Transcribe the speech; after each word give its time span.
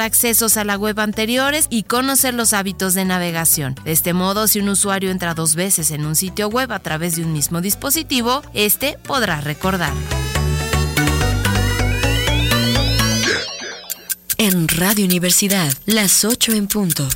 accesos 0.00 0.56
a 0.56 0.64
la 0.64 0.78
web 0.78 0.98
anteriores 1.00 1.66
y 1.68 1.82
conocer 1.82 2.32
los 2.32 2.54
hábitos 2.54 2.94
de 2.94 3.04
navegación. 3.04 3.74
De 3.84 3.92
este 3.92 4.14
modo, 4.14 4.48
si 4.48 4.58
un 4.58 4.70
usuario 4.70 5.10
entra 5.10 5.34
dos 5.34 5.54
veces 5.54 5.90
en 5.90 6.06
un 6.06 6.16
sitio 6.16 6.48
web 6.48 6.72
a 6.72 6.78
través 6.78 7.16
de 7.16 7.24
un 7.24 7.32
mismo 7.34 7.60
dispositivo, 7.60 8.40
este 8.54 8.98
podrá 9.06 9.42
recordar. 9.42 9.92
En 14.38 14.66
Radio 14.66 15.04
Universidad, 15.04 15.70
las 15.84 16.24
8 16.24 16.52
en 16.52 16.68
punto. 16.68 17.06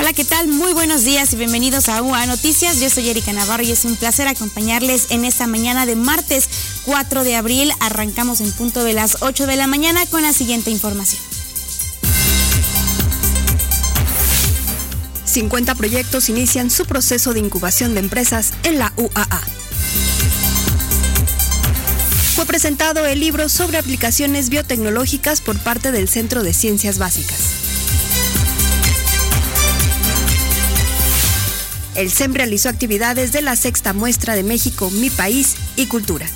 Hola, 0.00 0.12
¿qué 0.12 0.24
tal? 0.24 0.46
Muy 0.46 0.72
buenos 0.74 1.02
días 1.02 1.32
y 1.32 1.36
bienvenidos 1.36 1.88
a 1.88 2.00
UA 2.02 2.26
Noticias. 2.26 2.78
Yo 2.78 2.88
soy 2.88 3.08
Erika 3.08 3.32
Navarro 3.32 3.64
y 3.64 3.72
es 3.72 3.84
un 3.84 3.96
placer 3.96 4.28
acompañarles 4.28 5.08
en 5.10 5.24
esta 5.24 5.48
mañana 5.48 5.86
de 5.86 5.96
martes 5.96 6.48
4 6.84 7.24
de 7.24 7.34
abril. 7.34 7.72
Arrancamos 7.80 8.40
en 8.40 8.52
punto 8.52 8.84
de 8.84 8.92
las 8.92 9.16
8 9.22 9.48
de 9.48 9.56
la 9.56 9.66
mañana 9.66 10.06
con 10.06 10.22
la 10.22 10.32
siguiente 10.32 10.70
información. 10.70 11.20
50 15.24 15.74
proyectos 15.74 16.28
inician 16.28 16.70
su 16.70 16.86
proceso 16.86 17.32
de 17.34 17.40
incubación 17.40 17.94
de 17.94 18.00
empresas 18.00 18.52
en 18.62 18.78
la 18.78 18.92
UAA. 18.96 19.40
Fue 22.36 22.46
presentado 22.46 23.04
el 23.04 23.18
libro 23.18 23.48
sobre 23.48 23.78
aplicaciones 23.78 24.48
biotecnológicas 24.48 25.40
por 25.40 25.58
parte 25.58 25.90
del 25.90 26.08
Centro 26.08 26.44
de 26.44 26.54
Ciencias 26.54 26.98
Básicas. 26.98 27.67
El 31.98 32.12
SEM 32.12 32.32
realizó 32.32 32.68
actividades 32.68 33.32
de 33.32 33.42
la 33.42 33.56
sexta 33.56 33.92
muestra 33.92 34.36
de 34.36 34.44
México, 34.44 34.88
Mi 34.88 35.10
País 35.10 35.56
y 35.74 35.86
Cultura. 35.86 36.28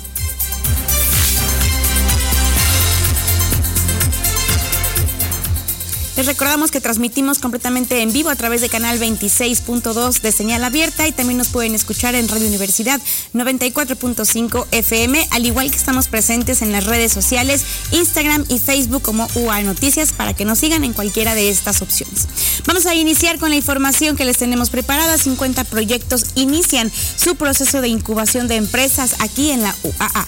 Les 6.15 6.27
recordamos 6.27 6.69
que 6.69 6.79
transmitimos 6.79 7.39
completamente 7.39 8.01
en 8.01 8.13
vivo 8.13 8.29
a 8.29 8.35
través 8.35 8.61
de 8.61 8.69
canal 8.69 8.99
26.2 8.99 10.21
de 10.21 10.31
señal 10.31 10.63
abierta 10.63 11.07
y 11.07 11.11
también 11.11 11.39
nos 11.39 11.47
pueden 11.47 11.73
escuchar 11.73 12.13
en 12.13 12.27
Radio 12.27 12.47
Universidad 12.47 13.01
94.5 13.33 14.67
FM, 14.69 15.27
al 15.31 15.45
igual 15.45 15.71
que 15.71 15.77
estamos 15.77 16.07
presentes 16.07 16.61
en 16.61 16.71
las 16.71 16.85
redes 16.85 17.11
sociales, 17.11 17.65
Instagram 17.91 18.45
y 18.47 18.59
Facebook 18.59 19.01
como 19.01 19.27
UA 19.33 19.63
Noticias 19.63 20.13
para 20.13 20.35
que 20.35 20.45
nos 20.45 20.59
sigan 20.59 20.83
en 20.83 20.93
cualquiera 20.93 21.33
de 21.33 21.49
estas 21.49 21.81
opciones. 21.81 22.27
Vamos 22.67 22.85
a 22.85 22.93
iniciar 22.93 23.39
con 23.39 23.49
la 23.49 23.55
información 23.55 24.15
que 24.15 24.25
les 24.25 24.37
tenemos 24.37 24.69
preparada. 24.69 25.17
50 25.17 25.63
proyectos 25.63 26.25
inician 26.35 26.91
su 27.15 27.35
proceso 27.35 27.81
de 27.81 27.87
incubación 27.87 28.47
de 28.47 28.57
empresas 28.57 29.15
aquí 29.19 29.49
en 29.49 29.63
la 29.63 29.75
UAA. 29.83 30.27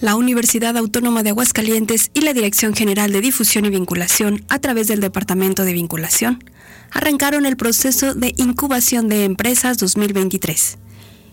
La 0.00 0.16
Universidad 0.16 0.76
Autónoma 0.78 1.22
de 1.22 1.30
Aguascalientes 1.30 2.10
y 2.14 2.22
la 2.22 2.32
Dirección 2.32 2.74
General 2.74 3.12
de 3.12 3.20
Difusión 3.20 3.66
y 3.66 3.70
Vinculación, 3.70 4.44
a 4.48 4.58
través 4.58 4.88
del 4.88 5.00
Departamento 5.00 5.64
de 5.64 5.74
Vinculación, 5.74 6.42
arrancaron 6.90 7.44
el 7.44 7.56
proceso 7.56 8.14
de 8.14 8.32
incubación 8.38 9.08
de 9.08 9.24
empresas 9.24 9.76
2023, 9.78 10.78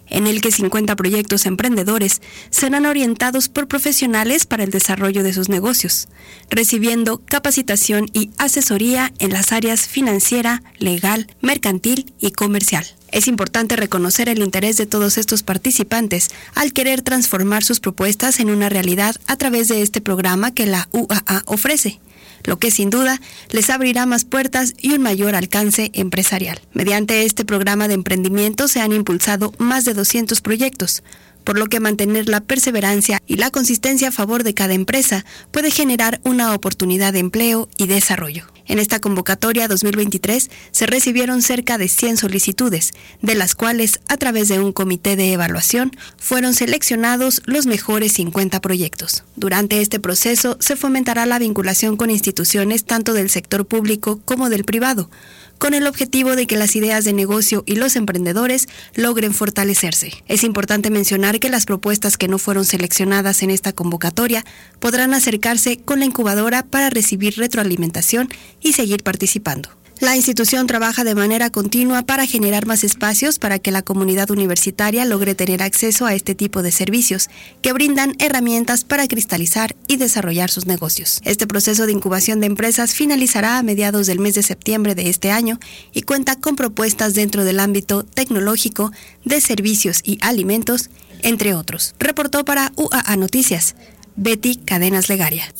en 0.09 0.27
el 0.27 0.41
que 0.41 0.51
50 0.51 0.95
proyectos 0.95 1.45
emprendedores 1.45 2.21
serán 2.49 2.85
orientados 2.85 3.49
por 3.49 3.67
profesionales 3.67 4.45
para 4.45 4.63
el 4.63 4.71
desarrollo 4.71 5.23
de 5.23 5.33
sus 5.33 5.49
negocios, 5.49 6.07
recibiendo 6.49 7.21
capacitación 7.25 8.07
y 8.13 8.31
asesoría 8.37 9.13
en 9.19 9.33
las 9.33 9.51
áreas 9.51 9.87
financiera, 9.87 10.63
legal, 10.77 11.27
mercantil 11.41 12.13
y 12.19 12.31
comercial. 12.31 12.85
Es 13.11 13.27
importante 13.27 13.75
reconocer 13.75 14.27
el 14.27 14.39
interés 14.39 14.77
de 14.77 14.85
todos 14.85 15.17
estos 15.17 15.43
participantes 15.43 16.29
al 16.55 16.73
querer 16.73 17.01
transformar 17.01 17.63
sus 17.63 17.79
propuestas 17.79 18.39
en 18.39 18.49
una 18.49 18.69
realidad 18.69 19.15
a 19.27 19.37
través 19.37 19.69
de 19.69 19.81
este 19.81 20.01
programa 20.01 20.53
que 20.53 20.65
la 20.65 20.89
UAA 20.91 21.43
ofrece 21.45 21.99
lo 22.47 22.57
que 22.57 22.71
sin 22.71 22.89
duda 22.89 23.21
les 23.51 23.69
abrirá 23.69 24.07
más 24.07 24.25
puertas 24.25 24.73
y 24.81 24.93
un 24.93 25.01
mayor 25.03 25.35
alcance 25.35 25.91
empresarial. 25.93 26.59
Mediante 26.73 27.25
este 27.25 27.45
programa 27.45 27.87
de 27.87 27.93
emprendimiento 27.93 28.67
se 28.67 28.79
han 28.79 28.93
impulsado 28.93 29.53
más 29.59 29.85
de 29.85 29.93
200 29.93 30.41
proyectos, 30.41 31.03
por 31.43 31.59
lo 31.59 31.67
que 31.67 31.79
mantener 31.79 32.27
la 32.27 32.41
perseverancia 32.41 33.21
y 33.27 33.35
la 33.35 33.51
consistencia 33.51 34.07
a 34.07 34.11
favor 34.11 34.43
de 34.43 34.53
cada 34.53 34.73
empresa 34.73 35.25
puede 35.51 35.71
generar 35.71 36.19
una 36.23 36.53
oportunidad 36.53 37.13
de 37.13 37.19
empleo 37.19 37.69
y 37.77 37.87
desarrollo. 37.87 38.45
En 38.67 38.79
esta 38.79 38.99
convocatoria 38.99 39.67
2023 39.67 40.49
se 40.71 40.85
recibieron 40.85 41.41
cerca 41.41 41.77
de 41.77 41.87
100 41.87 42.17
solicitudes, 42.17 42.93
de 43.21 43.35
las 43.35 43.55
cuales, 43.55 44.01
a 44.07 44.17
través 44.17 44.49
de 44.49 44.59
un 44.59 44.73
comité 44.73 45.15
de 45.15 45.31
evaluación, 45.33 45.91
fueron 46.17 46.53
seleccionados 46.53 47.41
los 47.45 47.65
mejores 47.65 48.13
50 48.13 48.59
proyectos. 48.61 49.23
Durante 49.35 49.81
este 49.81 49.99
proceso 49.99 50.57
se 50.59 50.75
fomentará 50.75 51.25
la 51.25 51.39
vinculación 51.39 51.95
con 51.97 52.09
instituciones 52.09 52.83
tanto 52.83 53.13
del 53.13 53.29
sector 53.29 53.65
público 53.65 54.19
como 54.25 54.49
del 54.49 54.65
privado, 54.65 55.09
con 55.57 55.73
el 55.73 55.87
objetivo 55.87 56.35
de 56.35 56.47
que 56.47 56.57
las 56.57 56.75
ideas 56.75 57.05
de 57.05 57.13
negocio 57.13 57.63
y 57.65 57.75
los 57.75 57.95
emprendedores 57.95 58.67
logren 58.95 59.33
fortalecerse. 59.33 60.11
Es 60.27 60.43
importante 60.43 60.89
mencionar 60.89 61.39
que 61.39 61.49
las 61.49 61.65
propuestas 61.65 62.17
que 62.17 62.27
no 62.27 62.37
fueron 62.37 62.65
seleccionadas 62.65 63.43
en 63.43 63.51
esta 63.51 63.73
convocatoria 63.73 64.45
podrán 64.79 65.13
acercarse 65.13 65.77
con 65.77 65.99
la 65.99 66.05
incubadora 66.05 66.63
para 66.63 66.89
recibir 66.89 67.35
retroalimentación 67.37 68.29
y 68.61 68.73
seguir 68.73 69.03
participando. 69.03 69.69
La 69.99 70.15
institución 70.15 70.67
trabaja 70.67 71.03
de 71.03 71.15
manera 71.15 71.49
continua 71.49 72.03
para 72.03 72.27
generar 72.27 72.67
más 72.67 72.83
espacios 72.83 73.39
para 73.39 73.57
que 73.57 73.71
la 73.71 73.81
comunidad 73.81 74.29
universitaria 74.29 75.05
logre 75.05 75.33
tener 75.33 75.63
acceso 75.63 76.05
a 76.05 76.13
este 76.13 76.35
tipo 76.35 76.61
de 76.61 76.71
servicios, 76.71 77.29
que 77.63 77.73
brindan 77.73 78.13
herramientas 78.19 78.83
para 78.83 79.07
cristalizar 79.07 79.75
y 79.87 79.97
desarrollar 79.97 80.51
sus 80.51 80.67
negocios. 80.67 81.19
Este 81.23 81.47
proceso 81.47 81.87
de 81.87 81.93
incubación 81.93 82.39
de 82.39 82.45
empresas 82.45 82.93
finalizará 82.93 83.57
a 83.57 83.63
mediados 83.63 84.05
del 84.05 84.19
mes 84.19 84.35
de 84.35 84.43
septiembre 84.43 84.93
de 84.93 85.09
este 85.09 85.31
año 85.31 85.59
y 85.93 86.03
cuenta 86.03 86.35
con 86.35 86.55
propuestas 86.55 87.15
dentro 87.15 87.43
del 87.43 87.59
ámbito 87.59 88.03
tecnológico, 88.03 88.91
de 89.25 89.41
servicios 89.41 90.01
y 90.03 90.19
alimentos, 90.21 90.91
entre 91.23 91.55
otros. 91.55 91.95
Reportó 91.97 92.45
para 92.45 92.71
UAA 92.75 93.15
Noticias, 93.15 93.75
Betty 94.15 94.57
Cadenas 94.57 95.09
Legaria. 95.09 95.51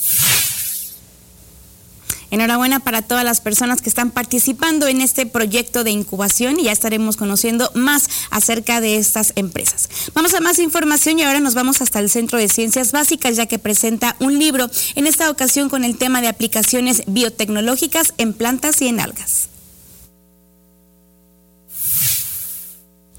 Enhorabuena 2.31 2.79
para 2.79 3.01
todas 3.01 3.23
las 3.23 3.41
personas 3.41 3.81
que 3.81 3.89
están 3.89 4.11
participando 4.11 4.87
en 4.87 5.01
este 5.01 5.25
proyecto 5.25 5.83
de 5.83 5.91
incubación 5.91 6.59
y 6.59 6.63
ya 6.63 6.71
estaremos 6.71 7.17
conociendo 7.17 7.71
más 7.73 8.09
acerca 8.29 8.81
de 8.81 8.97
estas 8.97 9.33
empresas. 9.35 9.89
Vamos 10.13 10.33
a 10.33 10.41
más 10.41 10.59
información 10.59 11.19
y 11.19 11.23
ahora 11.23 11.39
nos 11.39 11.53
vamos 11.53 11.81
hasta 11.81 11.99
el 11.99 12.09
Centro 12.09 12.37
de 12.37 12.49
Ciencias 12.49 12.91
Básicas 12.91 13.35
ya 13.35 13.45
que 13.45 13.59
presenta 13.59 14.15
un 14.19 14.39
libro, 14.39 14.69
en 14.95 15.07
esta 15.07 15.29
ocasión 15.29 15.69
con 15.69 15.83
el 15.83 15.97
tema 15.97 16.21
de 16.21 16.27
aplicaciones 16.27 17.03
biotecnológicas 17.07 18.13
en 18.17 18.33
plantas 18.33 18.81
y 18.81 18.87
en 18.87 18.99
algas. 18.99 19.49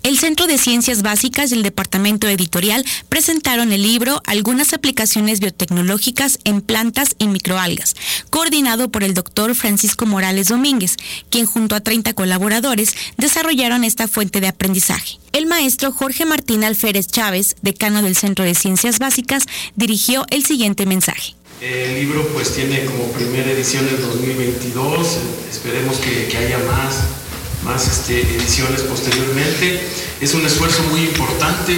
El 0.08 0.18
Centro 0.18 0.46
de 0.46 0.56
Ciencias 0.56 1.02
Básicas 1.02 1.50
y 1.50 1.54
el 1.54 1.62
Departamento 1.62 2.28
Editorial 2.28 2.82
presentaron 3.10 3.72
el 3.72 3.82
libro 3.82 4.22
Algunas 4.24 4.72
aplicaciones 4.72 5.38
biotecnológicas 5.38 6.38
en 6.44 6.62
plantas 6.62 7.14
y 7.18 7.28
microalgas, 7.28 7.94
coordinado 8.30 8.88
por 8.88 9.04
el 9.04 9.12
doctor 9.12 9.54
Francisco 9.54 10.06
Morales 10.06 10.48
Domínguez, 10.48 10.96
quien 11.28 11.44
junto 11.44 11.74
a 11.74 11.80
30 11.80 12.14
colaboradores 12.14 12.94
desarrollaron 13.18 13.84
esta 13.84 14.08
fuente 14.08 14.40
de 14.40 14.48
aprendizaje. 14.48 15.18
El 15.32 15.44
maestro 15.44 15.92
Jorge 15.92 16.24
Martín 16.24 16.64
Alférez 16.64 17.08
Chávez, 17.08 17.56
decano 17.60 18.00
del 18.00 18.16
Centro 18.16 18.46
de 18.46 18.54
Ciencias 18.54 18.98
Básicas, 18.98 19.44
dirigió 19.76 20.24
el 20.30 20.42
siguiente 20.42 20.86
mensaje. 20.86 21.34
El 21.60 21.96
libro 21.96 22.26
pues 22.28 22.54
tiene 22.54 22.82
como 22.86 23.12
primera 23.12 23.50
edición 23.50 23.86
el 23.86 24.00
2022, 24.00 25.18
esperemos 25.50 25.98
que, 25.98 26.28
que 26.28 26.38
haya 26.38 26.58
más 26.60 27.27
más 27.68 27.86
este, 27.86 28.22
ediciones 28.22 28.80
posteriormente. 28.82 29.80
Es 30.20 30.32
un 30.34 30.44
esfuerzo 30.44 30.82
muy 30.84 31.00
importante, 31.00 31.76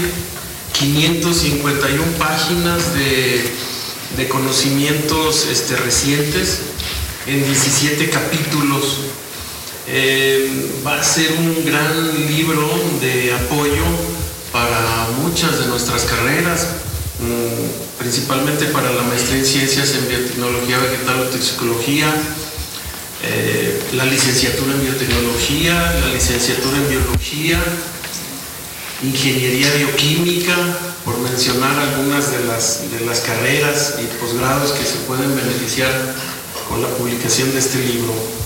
551 0.72 2.02
páginas 2.18 2.94
de, 2.94 3.68
conocimientos 4.28 5.47
este, 5.50 5.76
recientes 5.76 6.60
en 7.26 7.42
17 7.42 8.10
capítulos. 8.10 8.98
Eh, 9.88 10.70
va 10.86 11.00
a 11.00 11.03
ser 11.03 11.32
un 11.32 11.65
gran 11.65 12.28
libro 12.28 12.68
de 13.00 13.32
apoyo 13.32 13.82
para 14.53 15.09
muchas 15.22 15.59
de 15.59 15.66
nuestras 15.66 16.04
carreras, 16.04 16.66
mm, 17.18 17.98
principalmente 17.98 18.66
para 18.66 18.92
la 18.92 19.03
maestría 19.03 19.38
en 19.38 19.47
ciencias 19.47 19.94
en 19.94 20.06
biotecnología 20.06 20.78
vegetal 20.78 21.20
o 21.20 21.24
toxicología, 21.24 22.15
eh, 23.22 23.82
la 23.92 24.04
licenciatura 24.04 24.72
en 24.72 24.82
biotecnología, 24.82 25.74
la 26.00 26.08
licenciatura 26.14 26.76
en 26.78 26.88
biología, 26.88 27.60
ingeniería 29.02 29.72
bioquímica, 29.74 30.56
por 31.04 31.18
mencionar 31.18 31.78
algunas 31.78 32.30
de 32.30 32.44
las, 32.44 32.90
de 32.90 33.00
las 33.04 33.20
carreras 33.20 33.96
y 34.02 34.06
posgrados 34.18 34.72
que 34.72 34.84
se 34.84 34.98
pueden 35.06 35.34
beneficiar 35.34 35.92
con 36.68 36.82
la 36.82 36.88
publicación 36.88 37.52
de 37.52 37.58
este 37.58 37.78
libro 37.78 38.40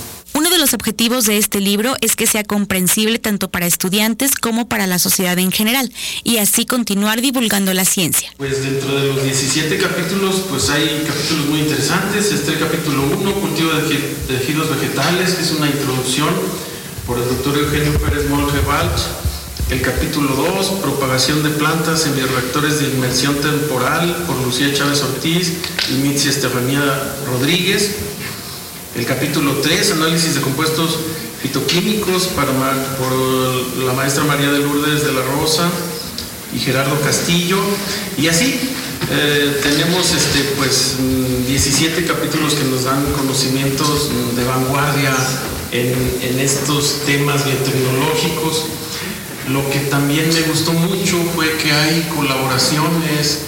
de 0.54 0.58
los 0.60 0.72
objetivos 0.74 1.26
de 1.26 1.36
este 1.36 1.60
libro 1.60 1.96
es 2.00 2.14
que 2.14 2.28
sea 2.28 2.44
comprensible 2.44 3.18
tanto 3.18 3.50
para 3.50 3.66
estudiantes 3.66 4.36
como 4.36 4.68
para 4.68 4.86
la 4.86 5.00
sociedad 5.00 5.36
en 5.38 5.50
general 5.50 5.92
y 6.22 6.36
así 6.38 6.64
continuar 6.64 7.20
divulgando 7.20 7.74
la 7.74 7.84
ciencia. 7.84 8.32
Pues 8.36 8.62
dentro 8.62 8.94
de 8.94 9.08
los 9.08 9.24
17 9.24 9.76
capítulos, 9.78 10.44
pues 10.48 10.70
hay 10.70 11.04
capítulos 11.06 11.46
muy 11.46 11.60
interesantes. 11.60 12.30
Este 12.30 12.52
el 12.52 12.60
capítulo 12.60 13.02
1, 13.20 13.34
cultivo 13.34 13.72
de 13.72 13.98
tejidos 14.28 14.70
vegetales, 14.70 15.34
que 15.34 15.42
es 15.42 15.50
una 15.52 15.66
introducción 15.66 16.30
por 17.04 17.18
el 17.18 17.24
doctor 17.24 17.58
Eugenio 17.58 17.98
Pérez 17.98 18.28
Molge 18.28 18.58
El 19.70 19.82
capítulo 19.82 20.36
2, 20.36 20.66
propagación 20.82 21.42
de 21.42 21.50
plantas 21.50 22.06
en 22.06 22.14
bioreactores 22.14 22.78
de 22.78 22.90
inmersión 22.90 23.34
temporal, 23.40 24.24
por 24.28 24.36
Lucía 24.36 24.72
Chávez 24.72 25.02
Ortiz 25.02 25.52
y 25.90 25.94
Mitzi 25.94 26.28
Estefanía 26.28 27.16
Rodríguez. 27.26 27.96
El 28.96 29.06
capítulo 29.06 29.54
3, 29.54 29.90
análisis 29.90 30.36
de 30.36 30.40
compuestos 30.40 31.00
fitoquímicos 31.42 32.28
por 32.28 32.46
la 33.84 33.92
maestra 33.92 34.22
María 34.22 34.52
de 34.52 34.60
Lourdes 34.60 35.04
de 35.04 35.12
la 35.12 35.22
Rosa 35.22 35.68
y 36.54 36.60
Gerardo 36.60 37.00
Castillo. 37.00 37.58
Y 38.16 38.28
así, 38.28 38.54
eh, 39.10 39.60
tenemos 39.64 40.12
este, 40.12 40.44
pues, 40.56 40.94
17 41.48 42.04
capítulos 42.04 42.54
que 42.54 42.62
nos 42.66 42.84
dan 42.84 43.04
conocimientos 43.14 44.10
de 44.36 44.44
vanguardia 44.44 45.12
en, 45.72 46.38
estos 46.38 47.00
temas 47.04 47.44
biotecnológicos. 47.44 48.66
Lo 49.48 49.68
que 49.70 49.80
también 49.90 50.32
me 50.32 50.42
gustó 50.42 50.72
mucho 50.72 51.16
fue 51.34 51.50
que 51.56 51.72
hay 51.72 52.08
colaboraciones 52.14 53.40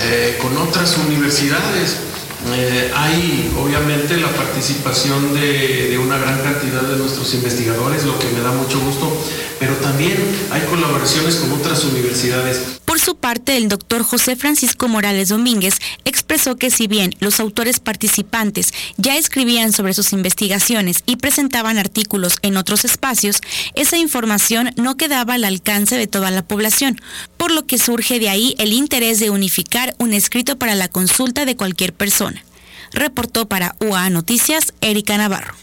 eh, 0.00 0.38
con 0.40 0.56
otras 0.58 0.96
universidades. 0.96 2.11
Eh, 2.54 2.90
hay 2.94 3.52
obviamente 3.58 4.16
la 4.16 4.28
participación 4.28 5.32
de, 5.32 5.90
de, 5.90 5.98
una 5.98 6.18
gran 6.18 6.40
cantidad 6.40 6.82
de 6.82 6.96
nuestros 6.96 7.32
investigadores, 7.34 8.04
lo 8.04 8.18
que 8.18 8.28
me 8.30 8.40
da 8.40 8.50
mucho 8.50 8.80
gusto, 8.80 9.16
pero 9.60 9.74
también 9.76 10.16
hay 10.50 10.62
colaboraciones 10.62 11.36
con 11.36 11.52
otras 11.52 11.84
universidades. 11.84 12.81
Su 13.04 13.16
parte, 13.16 13.56
el 13.56 13.68
doctor 13.68 14.04
José 14.04 14.36
Francisco 14.36 14.86
Morales 14.86 15.30
Domínguez 15.30 15.74
expresó 16.04 16.54
que 16.54 16.70
si 16.70 16.86
bien 16.86 17.16
los 17.18 17.40
autores 17.40 17.80
participantes 17.80 18.72
ya 18.96 19.16
escribían 19.16 19.72
sobre 19.72 19.92
sus 19.92 20.12
investigaciones 20.12 21.02
y 21.04 21.16
presentaban 21.16 21.78
artículos 21.78 22.36
en 22.42 22.56
otros 22.56 22.84
espacios, 22.84 23.40
esa 23.74 23.96
información 23.98 24.70
no 24.76 24.96
quedaba 24.96 25.34
al 25.34 25.42
alcance 25.42 25.96
de 25.96 26.06
toda 26.06 26.30
la 26.30 26.42
población, 26.46 27.00
por 27.36 27.50
lo 27.50 27.66
que 27.66 27.78
surge 27.78 28.20
de 28.20 28.28
ahí 28.28 28.54
el 28.58 28.72
interés 28.72 29.18
de 29.18 29.30
unificar 29.30 29.96
un 29.98 30.12
escrito 30.12 30.56
para 30.56 30.76
la 30.76 30.86
consulta 30.86 31.44
de 31.44 31.56
cualquier 31.56 31.92
persona. 31.92 32.44
Reportó 32.92 33.48
para 33.48 33.74
UA 33.80 34.10
Noticias 34.10 34.74
Erika 34.80 35.16
Navarro. 35.16 35.61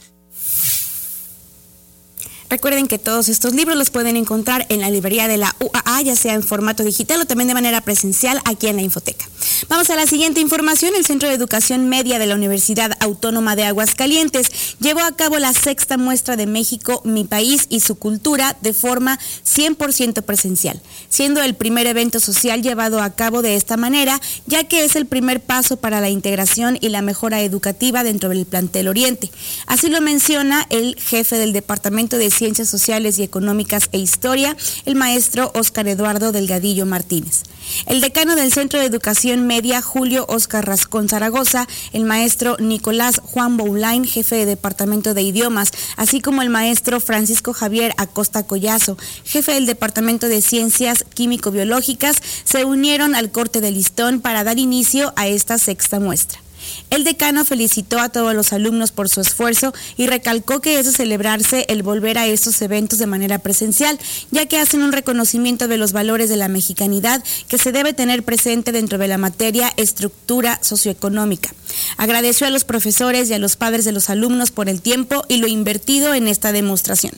Recuerden 2.50 2.88
que 2.88 2.98
todos 2.98 3.30
estos 3.30 3.54
libros 3.54 3.78
los 3.78 3.92
pueden 3.92 4.18
encontrar 4.18 4.66
en 4.69 4.81
la 4.81 4.90
librería 4.90 5.28
de 5.28 5.38
la 5.38 5.56
UAA, 5.60 6.01
ya 6.01 6.16
sea 6.16 6.34
en 6.34 6.42
formato 6.42 6.84
digital 6.84 7.22
o 7.22 7.25
también 7.25 7.48
de 7.48 7.54
manera 7.54 7.81
presencial 7.81 8.42
aquí 8.44 8.68
en 8.68 8.78
la 8.78 8.81
Infoteca. 8.81 9.25
Vamos 9.68 9.90
a 9.92 9.96
la 9.96 10.07
siguiente 10.07 10.40
información. 10.40 10.96
El 10.96 11.06
Centro 11.06 11.30
de 11.30 11.36
Educación 11.36 11.90
Media 11.90 12.18
de 12.18 12.25
la 12.25 12.34
Universidad 12.34 12.92
Autónoma 13.01 13.56
de 13.56 13.66
Aguascalientes 13.66 14.78
llevó 14.80 15.01
a 15.01 15.16
cabo 15.16 15.38
la 15.38 15.54
sexta 15.54 15.98
muestra 15.98 16.38
de 16.38 16.48
México, 16.48 17.01
mi 17.06 17.24
país 17.24 17.68
y 17.69 17.81
su 17.81 17.96
cultura 17.96 18.57
de 18.62 18.74
forma 18.74 19.19
100% 19.45 20.24
presencial, 20.24 20.81
siendo 21.07 21.44
el 21.44 21.54
primer 21.54 21.86
evento 21.86 22.19
social 22.19 22.63
llevado 22.63 23.02
a 23.02 23.12
cabo 23.12 23.44
de 23.44 23.56
esta 23.56 23.78
manera, 23.78 24.19
ya 24.48 24.63
que 24.63 24.86
es 24.86 24.95
el 24.95 25.06
primer 25.06 25.40
paso 25.40 25.78
para 25.78 26.02
la 26.02 26.10
integración 26.10 26.80
y 26.81 26.90
la 26.90 27.04
mejora 27.04 27.42
educativa 27.42 28.04
dentro 28.04 28.30
del 28.30 28.48
plantel 28.48 28.88
Oriente. 28.88 29.30
Así 29.68 29.90
lo 29.90 30.02
menciona 30.02 30.66
el 30.72 30.95
jefe 31.00 31.38
del 31.38 31.54
Departamento 31.54 32.18
de 32.18 32.31
Ciencias 32.40 32.70
Sociales 32.70 33.20
y 33.20 33.24
Económicas 33.24 33.90
e 33.92 33.98
Historia, 33.98 34.56
el 34.86 34.96
maestro 34.96 35.52
Óscar 35.56 35.90
Eduardo 35.90 36.32
Delgadillo 36.32 36.86
Martínez. 36.86 37.44
El 37.86 38.00
decano 38.00 38.38
del 38.38 38.54
Centro 38.54 38.80
de 38.80 38.86
Educación 38.86 39.46
Media, 39.46 39.82
Julio 39.82 40.26
Óscar 40.30 40.66
Rascón 40.66 41.10
Zaragoza, 41.10 41.68
el 41.92 42.06
maestro 42.06 42.56
Nicolás 42.58 43.20
Juan 43.22 43.58
Boulain, 43.58 44.06
jefe 44.06 44.38
de 44.38 44.46
Departamento 44.46 45.14
de 45.14 45.22
Idiomas, 45.22 45.72
así 45.98 46.22
como 46.22 46.42
el 46.42 46.50
maestro 46.50 47.02
Francisco 47.02 47.52
Javier 47.52 47.94
Acosta 47.98 48.44
Collazo, 48.44 48.98
jefe 49.26 49.54
del 49.54 49.66
Departamento 49.66 50.30
de 50.30 50.42
Ciencias 50.42 51.04
Químico-Biológicas, 51.14 52.16
se 52.46 52.64
unieron 52.64 53.16
al 53.16 53.32
corte 53.32 53.60
de 53.60 53.72
listón 53.72 54.22
para 54.22 54.46
dar 54.46 54.60
inicio 54.60 55.12
a 55.18 55.28
esta 55.28 55.58
sexta 55.58 56.00
muestra. 56.00 56.40
El 56.89 57.04
decano 57.04 57.45
felicitó 57.45 58.00
a 58.00 58.10
todos 58.10 58.33
los 58.33 58.54
alumnos 58.54 58.92
por 58.92 59.10
su 59.10 59.21
esfuerzo 59.21 59.74
y 59.98 60.07
recalcó 60.07 60.62
que 60.62 60.80
es 60.80 60.86
de 60.86 60.92
celebrarse 60.92 61.66
el 61.69 61.83
volver 61.83 62.18
a 62.18 62.27
estos 62.27 62.62
eventos 62.62 63.00
de 63.00 63.06
manera 63.06 63.39
presencial, 63.39 64.00
ya 64.31 64.45
que 64.48 64.57
hacen 64.57 64.81
un 64.81 64.92
reconocimiento 64.92 65.68
de 65.68 65.77
los 65.77 65.92
valores 65.92 66.30
de 66.30 66.38
la 66.38 66.48
mexicanidad 66.48 67.24
que 67.48 67.57
se 67.57 67.71
debe 67.71 67.94
tener 67.94 68.24
presente 68.24 68.71
dentro 68.71 68.98
de 68.98 69.07
la 69.07 69.18
materia 69.18 69.71
estructura 69.77 70.60
socioeconómica. 70.62 71.54
Agradeció 71.98 72.48
a 72.48 72.50
los 72.50 72.63
profesores 72.63 73.30
y 73.30 73.33
a 73.33 73.39
los 73.39 73.56
padres 73.56 73.86
de 73.86 73.92
los 73.92 74.10
alumnos 74.10 74.51
por 74.51 74.69
el 74.69 74.81
tiempo 74.81 75.24
y 75.27 75.38
lo 75.38 75.48
invertido 75.48 76.13
en 76.13 76.27
esta 76.27 76.51
demostración. 76.51 77.13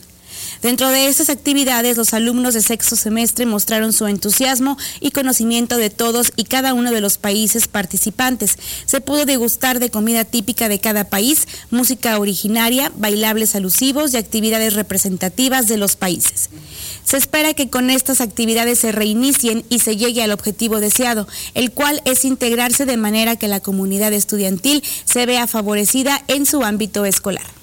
Dentro 0.62 0.90
de 0.90 1.08
estas 1.08 1.28
actividades, 1.28 1.96
los 1.96 2.14
alumnos 2.14 2.54
de 2.54 2.62
sexto 2.62 2.94
semestre 2.94 3.46
mostraron 3.46 3.92
su 3.92 4.06
entusiasmo 4.06 4.78
y 5.00 5.10
conocimiento 5.10 5.76
de 5.76 5.90
todos 5.90 6.32
y 6.36 6.44
cada 6.44 6.72
uno 6.72 6.92
de 6.92 7.00
los 7.00 7.18
países 7.18 7.66
participantes. 7.66 8.56
Se 8.86 9.00
pudo 9.00 9.24
degustar 9.24 9.80
de 9.80 9.90
comida 9.90 10.24
típica 10.24 10.68
de 10.68 10.78
cada 10.78 11.02
país, 11.02 11.48
música 11.72 12.16
originaria, 12.16 12.92
bailables 12.94 13.56
alusivos 13.56 14.14
y 14.14 14.18
actividades 14.18 14.74
representativas 14.74 15.66
de 15.66 15.78
los 15.78 15.96
países. 15.96 16.48
Se 17.04 17.16
espera 17.16 17.54
que 17.54 17.68
con 17.68 17.90
estas 17.90 18.20
actividades 18.20 18.78
se 18.78 18.92
reinicien 18.92 19.64
y 19.68 19.80
se 19.80 19.96
llegue 19.96 20.22
al 20.22 20.30
objetivo 20.30 20.78
deseado, 20.78 21.26
el 21.54 21.72
cual 21.72 22.00
es 22.04 22.24
integrarse 22.24 22.86
de 22.86 22.96
manera 22.96 23.34
que 23.34 23.48
la 23.48 23.58
comunidad 23.58 24.12
estudiantil 24.12 24.84
se 25.06 25.26
vea 25.26 25.48
favorecida 25.48 26.22
en 26.28 26.46
su 26.46 26.62
ámbito 26.62 27.04
escolar. 27.04 27.61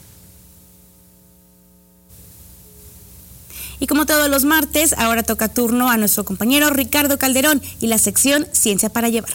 Y 3.80 3.88
como 3.88 4.06
todos 4.06 4.30
los 4.30 4.44
martes, 4.44 4.94
ahora 4.98 5.24
toca 5.24 5.48
turno 5.48 5.90
a 5.90 5.98
nuestro 5.98 6.26
compañero 6.26 6.70
Ricardo 6.70 7.18
Calderón 7.18 7.62
y 7.80 7.88
la 7.88 7.98
sección 7.98 8.48
Ciencia 8.52 8.90
para 8.90 9.10
Llevar. 9.10 9.34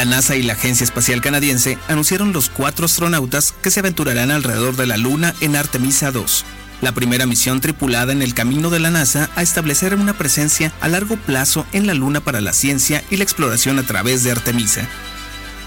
La 0.00 0.06
NASA 0.06 0.34
y 0.34 0.42
la 0.42 0.54
Agencia 0.54 0.84
Espacial 0.84 1.20
Canadiense 1.20 1.76
anunciaron 1.86 2.32
los 2.32 2.48
cuatro 2.48 2.86
astronautas 2.86 3.52
que 3.60 3.70
se 3.70 3.80
aventurarán 3.80 4.30
alrededor 4.30 4.74
de 4.74 4.86
la 4.86 4.96
Luna 4.96 5.34
en 5.42 5.56
Artemisa 5.56 6.10
2, 6.10 6.46
la 6.80 6.92
primera 6.92 7.26
misión 7.26 7.60
tripulada 7.60 8.10
en 8.10 8.22
el 8.22 8.32
camino 8.32 8.70
de 8.70 8.78
la 8.78 8.90
NASA 8.90 9.28
a 9.36 9.42
establecer 9.42 9.94
una 9.94 10.14
presencia 10.14 10.72
a 10.80 10.88
largo 10.88 11.18
plazo 11.18 11.66
en 11.74 11.86
la 11.86 11.92
Luna 11.92 12.22
para 12.22 12.40
la 12.40 12.54
ciencia 12.54 13.04
y 13.10 13.18
la 13.18 13.24
exploración 13.24 13.78
a 13.78 13.82
través 13.82 14.24
de 14.24 14.30
Artemisa. 14.30 14.88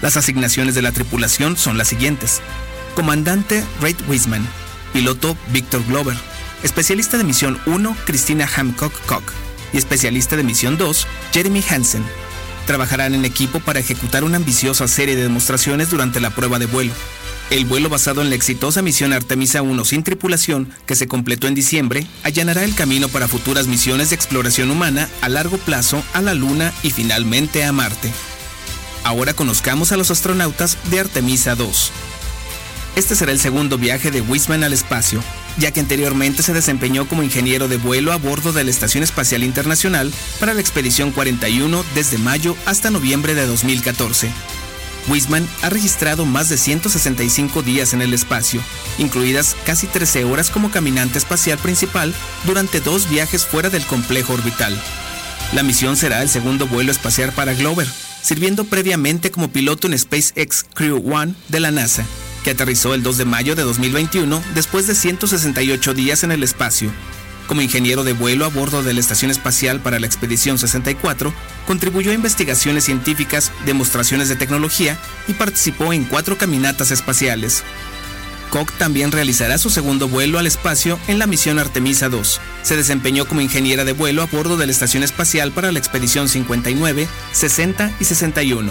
Las 0.02 0.16
asignaciones 0.16 0.74
de 0.74 0.82
la 0.82 0.90
tripulación 0.90 1.56
son 1.56 1.78
las 1.78 1.86
siguientes. 1.86 2.40
Comandante 2.96 3.62
Reid 3.80 3.98
Wiseman, 4.08 4.44
piloto 4.92 5.36
Victor 5.52 5.86
Glover, 5.86 6.16
especialista 6.64 7.18
de 7.18 7.22
misión 7.22 7.56
1 7.66 7.96
Christina 8.04 8.48
Hancock 8.48 9.00
Koch 9.06 9.30
y 9.72 9.76
especialista 9.76 10.34
de 10.34 10.42
misión 10.42 10.76
2 10.76 11.06
Jeremy 11.32 11.62
Hansen. 11.70 12.02
Trabajarán 12.66 13.14
en 13.14 13.24
equipo 13.24 13.60
para 13.60 13.80
ejecutar 13.80 14.24
una 14.24 14.36
ambiciosa 14.36 14.88
serie 14.88 15.16
de 15.16 15.22
demostraciones 15.22 15.90
durante 15.90 16.20
la 16.20 16.30
prueba 16.30 16.58
de 16.58 16.66
vuelo. 16.66 16.92
El 17.50 17.66
vuelo 17.66 17.90
basado 17.90 18.22
en 18.22 18.30
la 18.30 18.36
exitosa 18.36 18.80
misión 18.80 19.12
Artemisa 19.12 19.60
1 19.60 19.84
sin 19.84 20.02
tripulación, 20.02 20.70
que 20.86 20.96
se 20.96 21.06
completó 21.06 21.46
en 21.46 21.54
diciembre, 21.54 22.06
allanará 22.22 22.64
el 22.64 22.74
camino 22.74 23.08
para 23.08 23.28
futuras 23.28 23.66
misiones 23.66 24.10
de 24.10 24.16
exploración 24.16 24.70
humana 24.70 25.08
a 25.20 25.28
largo 25.28 25.58
plazo 25.58 26.02
a 26.14 26.22
la 26.22 26.32
Luna 26.32 26.72
y 26.82 26.90
finalmente 26.90 27.64
a 27.64 27.72
Marte. 27.72 28.10
Ahora 29.04 29.34
conozcamos 29.34 29.92
a 29.92 29.98
los 29.98 30.10
astronautas 30.10 30.78
de 30.90 31.00
Artemisa 31.00 31.54
2. 31.54 31.92
Este 32.96 33.16
será 33.16 33.32
el 33.32 33.40
segundo 33.40 33.76
viaje 33.76 34.12
de 34.12 34.20
Wiseman 34.20 34.62
al 34.62 34.72
espacio, 34.72 35.20
ya 35.58 35.72
que 35.72 35.80
anteriormente 35.80 36.44
se 36.44 36.52
desempeñó 36.52 37.08
como 37.08 37.24
ingeniero 37.24 37.66
de 37.66 37.76
vuelo 37.76 38.12
a 38.12 38.16
bordo 38.16 38.52
de 38.52 38.62
la 38.62 38.70
Estación 38.70 39.02
Espacial 39.02 39.42
Internacional 39.42 40.12
para 40.38 40.54
la 40.54 40.60
Expedición 40.60 41.10
41 41.10 41.84
desde 41.96 42.18
mayo 42.18 42.56
hasta 42.66 42.90
noviembre 42.90 43.34
de 43.34 43.46
2014. 43.46 44.30
Wiseman 45.08 45.46
ha 45.62 45.70
registrado 45.70 46.24
más 46.24 46.48
de 46.48 46.56
165 46.56 47.62
días 47.62 47.94
en 47.94 48.00
el 48.00 48.14
espacio, 48.14 48.60
incluidas 48.98 49.56
casi 49.66 49.88
13 49.88 50.24
horas 50.24 50.50
como 50.50 50.70
caminante 50.70 51.18
espacial 51.18 51.58
principal 51.58 52.14
durante 52.44 52.80
dos 52.80 53.10
viajes 53.10 53.44
fuera 53.44 53.70
del 53.70 53.84
complejo 53.84 54.34
orbital. 54.34 54.80
La 55.52 55.64
misión 55.64 55.96
será 55.96 56.22
el 56.22 56.28
segundo 56.28 56.68
vuelo 56.68 56.92
espacial 56.92 57.32
para 57.32 57.54
Glover, 57.54 57.88
sirviendo 58.22 58.64
previamente 58.64 59.32
como 59.32 59.48
piloto 59.48 59.88
en 59.88 59.98
SpaceX 59.98 60.64
Crew 60.74 61.02
One 61.12 61.34
de 61.48 61.60
la 61.60 61.70
NASA, 61.70 62.06
que 62.44 62.52
aterrizó 62.52 62.94
el 62.94 63.02
2 63.02 63.16
de 63.16 63.24
mayo 63.24 63.56
de 63.56 63.62
2021 63.62 64.40
después 64.54 64.86
de 64.86 64.94
168 64.94 65.94
días 65.94 66.22
en 66.22 66.30
el 66.30 66.44
espacio. 66.44 66.92
Como 67.48 67.60
ingeniero 67.60 68.04
de 68.04 68.12
vuelo 68.12 68.44
a 68.44 68.48
bordo 68.48 68.82
de 68.82 68.94
la 68.94 69.00
Estación 69.00 69.30
Espacial 69.30 69.80
para 69.80 69.98
la 69.98 70.06
Expedición 70.06 70.58
64, 70.58 71.34
contribuyó 71.66 72.10
a 72.10 72.14
investigaciones 72.14 72.84
científicas, 72.84 73.50
demostraciones 73.66 74.28
de 74.28 74.36
tecnología 74.36 74.96
y 75.26 75.32
participó 75.32 75.92
en 75.92 76.04
cuatro 76.04 76.38
caminatas 76.38 76.90
espaciales. 76.90 77.64
Koch 78.50 78.70
también 78.78 79.10
realizará 79.10 79.58
su 79.58 79.68
segundo 79.68 80.08
vuelo 80.08 80.38
al 80.38 80.46
espacio 80.46 80.98
en 81.08 81.18
la 81.18 81.26
misión 81.26 81.58
Artemisa 81.58 82.08
2. 82.08 82.40
Se 82.62 82.76
desempeñó 82.76 83.26
como 83.26 83.40
ingeniera 83.40 83.84
de 83.84 83.92
vuelo 83.92 84.22
a 84.22 84.26
bordo 84.26 84.56
de 84.56 84.66
la 84.66 84.72
Estación 84.72 85.02
Espacial 85.02 85.50
para 85.50 85.72
la 85.72 85.80
Expedición 85.80 86.28
59, 86.28 87.08
60 87.32 87.92
y 87.98 88.04
61. 88.04 88.70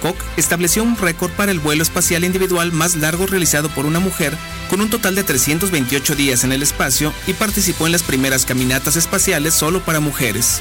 Koch 0.00 0.16
estableció 0.36 0.82
un 0.82 0.96
récord 0.96 1.30
para 1.32 1.52
el 1.52 1.60
vuelo 1.60 1.82
espacial 1.82 2.24
individual 2.24 2.72
más 2.72 2.96
largo 2.96 3.26
realizado 3.26 3.68
por 3.68 3.86
una 3.86 4.00
mujer, 4.00 4.36
con 4.70 4.80
un 4.80 4.90
total 4.90 5.14
de 5.14 5.24
328 5.24 6.14
días 6.14 6.44
en 6.44 6.52
el 6.52 6.62
espacio 6.62 7.12
y 7.26 7.32
participó 7.34 7.86
en 7.86 7.92
las 7.92 8.02
primeras 8.02 8.44
caminatas 8.44 8.96
espaciales 8.96 9.54
solo 9.54 9.80
para 9.80 10.00
mujeres. 10.00 10.60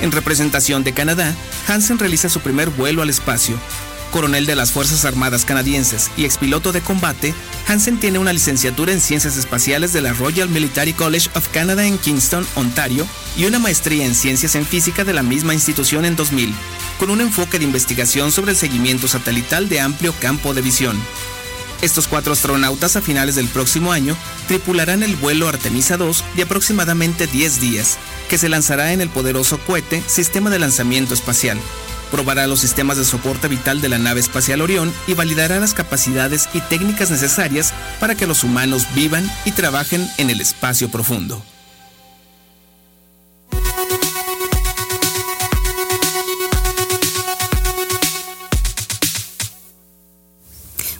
En 0.00 0.12
representación 0.12 0.84
de 0.84 0.92
Canadá, 0.92 1.34
Hansen 1.68 1.98
realiza 1.98 2.28
su 2.28 2.40
primer 2.40 2.70
vuelo 2.70 3.02
al 3.02 3.10
espacio, 3.10 3.58
coronel 4.10 4.46
de 4.46 4.56
las 4.56 4.72
Fuerzas 4.72 5.04
Armadas 5.04 5.44
canadienses 5.44 6.10
y 6.16 6.24
expiloto 6.24 6.72
de 6.72 6.80
combate, 6.80 7.34
Hansen 7.66 7.98
tiene 7.98 8.18
una 8.18 8.32
licenciatura 8.32 8.92
en 8.92 9.00
Ciencias 9.00 9.36
Espaciales 9.36 9.92
de 9.92 10.00
la 10.00 10.12
Royal 10.12 10.48
Military 10.48 10.92
College 10.92 11.30
of 11.34 11.48
Canada 11.48 11.86
en 11.86 11.98
Kingston, 11.98 12.46
Ontario, 12.54 13.06
y 13.36 13.44
una 13.44 13.58
maestría 13.58 14.04
en 14.04 14.14
Ciencias 14.14 14.54
en 14.54 14.66
Física 14.66 15.04
de 15.04 15.12
la 15.12 15.22
misma 15.22 15.54
institución 15.54 16.04
en 16.04 16.16
2000, 16.16 16.54
con 16.98 17.10
un 17.10 17.20
enfoque 17.20 17.58
de 17.58 17.64
investigación 17.64 18.32
sobre 18.32 18.52
el 18.52 18.56
seguimiento 18.56 19.08
satelital 19.08 19.68
de 19.68 19.80
amplio 19.80 20.14
campo 20.20 20.54
de 20.54 20.62
visión. 20.62 20.96
Estos 21.82 22.08
cuatro 22.08 22.32
astronautas 22.32 22.96
a 22.96 23.02
finales 23.02 23.34
del 23.34 23.48
próximo 23.48 23.92
año 23.92 24.16
tripularán 24.48 25.02
el 25.02 25.14
vuelo 25.16 25.48
Artemisa 25.48 25.96
2 25.96 26.24
de 26.34 26.42
aproximadamente 26.42 27.26
10 27.26 27.60
días, 27.60 27.98
que 28.30 28.38
se 28.38 28.48
lanzará 28.48 28.92
en 28.92 29.02
el 29.02 29.10
poderoso 29.10 29.58
cohete 29.58 30.02
Sistema 30.06 30.48
de 30.48 30.58
Lanzamiento 30.58 31.12
Espacial, 31.12 31.58
probará 32.10 32.46
los 32.46 32.60
sistemas 32.60 32.96
de 32.96 33.04
soporte 33.04 33.48
vital 33.48 33.80
de 33.80 33.88
la 33.88 33.98
nave 33.98 34.20
espacial 34.20 34.60
Orión 34.60 34.92
y 35.06 35.14
validará 35.14 35.58
las 35.60 35.74
capacidades 35.74 36.48
y 36.54 36.60
técnicas 36.60 37.10
necesarias 37.10 37.72
para 38.00 38.14
que 38.14 38.26
los 38.26 38.44
humanos 38.44 38.86
vivan 38.94 39.30
y 39.44 39.52
trabajen 39.52 40.08
en 40.18 40.30
el 40.30 40.40
espacio 40.40 40.88
profundo. 40.88 41.42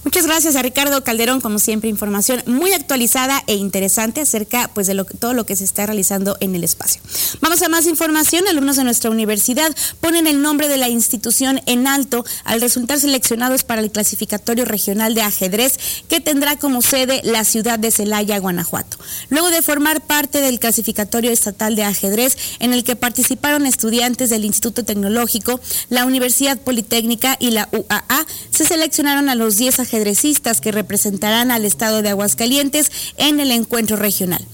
Muchas 0.06 0.24
gracias 0.24 0.54
a 0.54 0.62
Ricardo 0.62 1.02
Calderón, 1.02 1.40
como 1.40 1.58
siempre, 1.58 1.90
información 1.90 2.40
muy 2.46 2.72
actualizada 2.72 3.42
e 3.48 3.54
interesante 3.54 4.20
acerca 4.20 4.70
pues, 4.72 4.86
de 4.86 4.94
todo 5.18 5.34
lo 5.34 5.44
que 5.44 5.56
se 5.56 5.64
está 5.64 5.84
realizando 5.84 6.36
en 6.38 6.54
el 6.54 6.62
espacio. 6.62 7.02
Vamos 7.40 7.60
a 7.62 7.68
más 7.68 7.86
información. 7.86 8.46
Alumnos 8.46 8.76
de 8.76 8.84
nuestra 8.84 9.10
universidad 9.10 9.74
ponen 10.00 10.28
el 10.28 10.42
nombre 10.42 10.68
de 10.68 10.76
la 10.76 10.88
institución 10.88 11.60
en 11.66 11.88
alto 11.88 12.24
al 12.44 12.60
resultar 12.60 13.00
seleccionados 13.00 13.64
para 13.64 13.80
el 13.80 13.90
clasificatorio 13.90 14.64
regional 14.64 15.16
de 15.16 15.22
ajedrez 15.22 15.76
que 16.08 16.20
tendrá 16.20 16.54
como 16.54 16.82
sede 16.82 17.20
la 17.24 17.42
ciudad 17.42 17.76
de 17.76 17.90
Celaya, 17.90 18.38
Guanajuato. 18.38 18.98
Luego 19.28 19.50
de 19.50 19.60
formar 19.60 20.02
parte 20.02 20.40
del 20.40 20.60
clasificatorio 20.60 21.32
estatal 21.32 21.74
de 21.74 21.82
ajedrez 21.82 22.38
en 22.60 22.72
el 22.72 22.84
que 22.84 22.94
participaron 22.94 23.66
estudiantes 23.66 24.30
del 24.30 24.44
Instituto 24.44 24.84
Tecnológico, 24.84 25.58
la 25.88 26.06
Universidad 26.06 26.60
Politécnica 26.60 27.36
y 27.40 27.50
la 27.50 27.68
UAA, 27.72 28.24
se 28.50 28.64
seleccionaron 28.64 29.28
a 29.28 29.34
los 29.34 29.56
10 29.56 29.80
que 30.60 30.72
representarán 30.72 31.50
al 31.50 31.64
estado 31.64 32.02
de 32.02 32.10
Aguascalientes 32.10 32.90
en 33.16 33.40
el 33.40 33.50
encuentro 33.50 33.96
regional. 33.96 34.44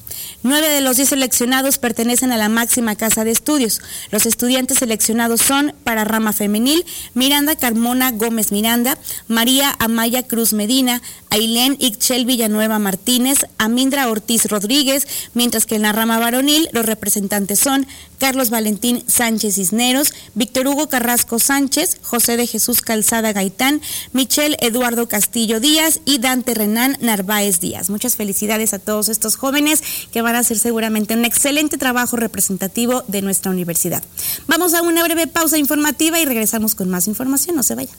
Nueve 0.44 0.68
de 0.68 0.80
los 0.80 0.96
diez 0.96 1.10
seleccionados 1.10 1.78
pertenecen 1.78 2.32
a 2.32 2.36
la 2.36 2.48
máxima 2.48 2.96
casa 2.96 3.22
de 3.22 3.30
estudios. 3.30 3.80
Los 4.10 4.26
estudiantes 4.26 4.78
seleccionados 4.78 5.40
son 5.40 5.72
para 5.84 6.04
rama 6.04 6.32
femenil 6.32 6.84
Miranda 7.14 7.54
Carmona 7.54 8.10
Gómez 8.10 8.50
Miranda, 8.50 8.98
María 9.28 9.74
Amaya 9.78 10.24
Cruz 10.24 10.52
Medina, 10.52 11.00
Ailén 11.30 11.76
Ixchel 11.78 12.26
Villanueva 12.26 12.80
Martínez, 12.80 13.46
Amindra 13.56 14.08
Ortiz 14.08 14.46
Rodríguez, 14.46 15.06
mientras 15.32 15.64
que 15.64 15.76
en 15.76 15.82
la 15.82 15.92
rama 15.92 16.18
varonil 16.18 16.68
los 16.72 16.86
representantes 16.86 17.60
son 17.60 17.86
Carlos 18.18 18.50
Valentín 18.50 19.04
Sánchez 19.06 19.54
Cisneros, 19.54 20.12
Víctor 20.34 20.66
Hugo 20.66 20.88
Carrasco 20.88 21.38
Sánchez, 21.38 21.98
José 22.02 22.36
de 22.36 22.46
Jesús 22.46 22.80
Calzada 22.80 23.32
Gaitán, 23.32 23.80
Michelle 24.12 24.56
Eduardo 24.60 25.08
Castillo 25.08 25.60
Díaz 25.60 26.00
y 26.04 26.18
Dante 26.18 26.54
Renán 26.54 26.96
Narváez 27.00 27.60
Díaz. 27.60 27.90
Muchas 27.90 28.16
felicidades 28.16 28.74
a 28.74 28.78
todos 28.78 29.08
estos 29.08 29.36
jóvenes 29.36 29.82
que 30.12 30.22
van 30.22 30.31
a 30.34 30.40
hacer 30.40 30.58
seguramente 30.58 31.14
un 31.14 31.24
excelente 31.24 31.78
trabajo 31.78 32.16
representativo 32.16 33.02
de 33.08 33.22
nuestra 33.22 33.50
universidad. 33.50 34.02
Vamos 34.46 34.74
a 34.74 34.82
una 34.82 35.02
breve 35.04 35.26
pausa 35.26 35.58
informativa 35.58 36.18
y 36.20 36.24
regresamos 36.24 36.74
con 36.74 36.88
más 36.88 37.06
información. 37.08 37.56
No 37.56 37.62
se 37.62 37.74
vaya. 37.74 37.92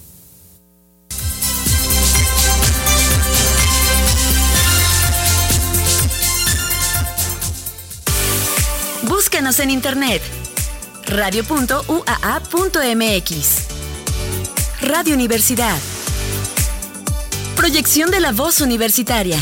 Búscanos 9.03 9.59
en 9.59 9.71
internet 9.71 10.21
radio.uaa.mx. 11.07 12.03
Radio 14.81 15.13
Universidad. 15.13 15.77
Proyección 17.55 18.11
de 18.11 18.19
la 18.19 18.31
voz 18.31 18.61
universitaria. 18.61 19.37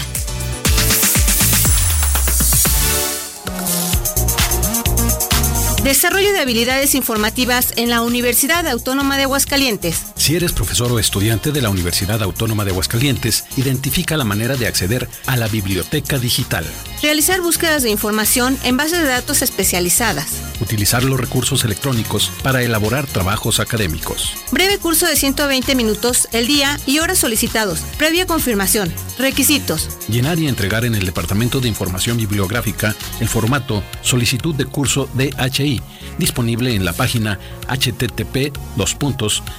Desarrollo 5.83 6.31
de 6.31 6.39
habilidades 6.39 6.93
informativas 6.93 7.73
en 7.75 7.89
la 7.89 8.01
Universidad 8.03 8.67
Autónoma 8.67 9.17
de 9.17 9.23
Aguascalientes. 9.23 10.03
Si 10.21 10.35
eres 10.35 10.53
profesor 10.53 10.91
o 10.91 10.99
estudiante 10.99 11.51
de 11.51 11.63
la 11.63 11.71
Universidad 11.71 12.21
Autónoma 12.21 12.63
de 12.63 12.69
Aguascalientes, 12.69 13.45
identifica 13.57 14.17
la 14.17 14.23
manera 14.23 14.55
de 14.55 14.67
acceder 14.67 15.09
a 15.25 15.35
la 15.35 15.47
biblioteca 15.47 16.19
digital. 16.19 16.63
Realizar 17.01 17.41
búsquedas 17.41 17.81
de 17.81 17.89
información 17.89 18.55
en 18.63 18.77
bases 18.77 18.99
de 18.99 19.07
datos 19.07 19.41
especializadas. 19.41 20.27
Utilizar 20.61 21.03
los 21.03 21.19
recursos 21.19 21.65
electrónicos 21.65 22.31
para 22.43 22.61
elaborar 22.61 23.07
trabajos 23.07 23.59
académicos. 23.59 24.35
Breve 24.51 24.77
curso 24.77 25.07
de 25.07 25.15
120 25.15 25.73
minutos 25.73 26.27
el 26.33 26.45
día 26.45 26.79
y 26.85 26.99
horas 26.99 27.17
solicitados. 27.17 27.79
Previa 27.97 28.27
confirmación. 28.27 28.93
Requisitos. 29.17 29.89
Llenar 30.07 30.37
y 30.37 30.47
entregar 30.47 30.85
en 30.85 30.93
el 30.93 31.07
Departamento 31.07 31.59
de 31.61 31.67
Información 31.67 32.17
Bibliográfica 32.17 32.95
el 33.21 33.27
formato 33.27 33.83
Solicitud 34.03 34.53
de 34.53 34.65
curso 34.65 35.09
DHI, 35.15 35.81
disponible 36.19 36.75
en 36.75 36.85
la 36.85 36.93
página 36.93 37.39
http 37.67 38.53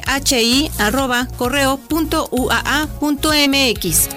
arroba 0.78 1.28
correo 1.36 1.78
punto 1.78 2.30
mx. 2.30 4.10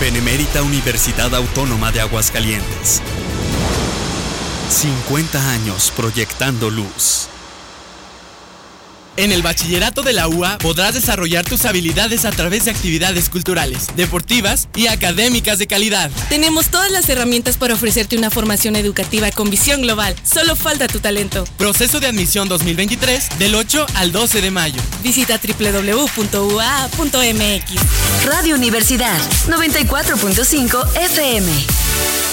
Benemérita 0.00 0.62
Universidad 0.62 1.34
Autónoma 1.34 1.92
de 1.92 2.00
Aguascalientes. 2.00 3.02
50 4.68 5.50
años 5.50 5.92
proyectando 5.96 6.70
luz. 6.70 7.28
En 9.16 9.32
el 9.32 9.42
bachillerato 9.42 10.02
de 10.02 10.12
la 10.12 10.28
UA 10.28 10.58
podrás 10.58 10.94
desarrollar 10.94 11.44
tus 11.44 11.64
habilidades 11.64 12.24
a 12.24 12.30
través 12.30 12.66
de 12.66 12.70
actividades 12.70 13.28
culturales, 13.28 13.88
deportivas 13.96 14.68
y 14.76 14.86
académicas 14.86 15.58
de 15.58 15.66
calidad. 15.66 16.08
Tenemos 16.28 16.68
todas 16.68 16.92
las 16.92 17.08
herramientas 17.08 17.56
para 17.56 17.74
ofrecerte 17.74 18.16
una 18.16 18.30
formación 18.30 18.76
educativa 18.76 19.32
con 19.32 19.50
visión 19.50 19.82
global. 19.82 20.14
Solo 20.22 20.54
falta 20.54 20.86
tu 20.86 21.00
talento. 21.00 21.42
Proceso 21.56 21.98
de 21.98 22.06
admisión 22.06 22.48
2023 22.48 23.40
del 23.40 23.56
8 23.56 23.86
al 23.94 24.12
12 24.12 24.40
de 24.40 24.50
mayo. 24.52 24.80
Visita 25.02 25.40
www.ua.mx. 25.42 26.12
Radio 28.24 28.54
Universidad 28.54 29.18
94.5 29.48 30.96
FM. 30.96 32.27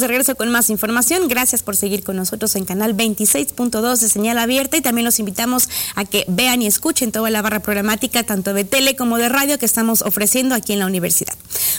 De 0.00 0.08
regreso 0.08 0.34
con 0.36 0.50
más 0.50 0.70
información. 0.70 1.28
Gracias 1.28 1.62
por 1.62 1.76
seguir 1.76 2.02
con 2.02 2.16
nosotros 2.16 2.56
en 2.56 2.64
canal 2.64 2.96
26.2 2.96 3.98
de 3.98 4.08
señal 4.08 4.38
abierta 4.38 4.78
y 4.78 4.80
también 4.80 5.04
los 5.04 5.18
invitamos 5.18 5.68
a 5.94 6.06
que 6.06 6.24
vean 6.28 6.62
y 6.62 6.66
escuchen 6.66 7.12
toda 7.12 7.28
la 7.28 7.42
barra 7.42 7.60
programática 7.60 8.22
tanto 8.22 8.54
de 8.54 8.64
tele 8.64 8.96
como 8.96 9.18
de 9.18 9.28
radio 9.28 9.58
que 9.58 9.66
estamos 9.66 10.00
ofreciendo 10.00 10.54
aquí 10.54 10.72
en 10.72 10.78
la 10.78 10.86
universidad. 10.86 11.34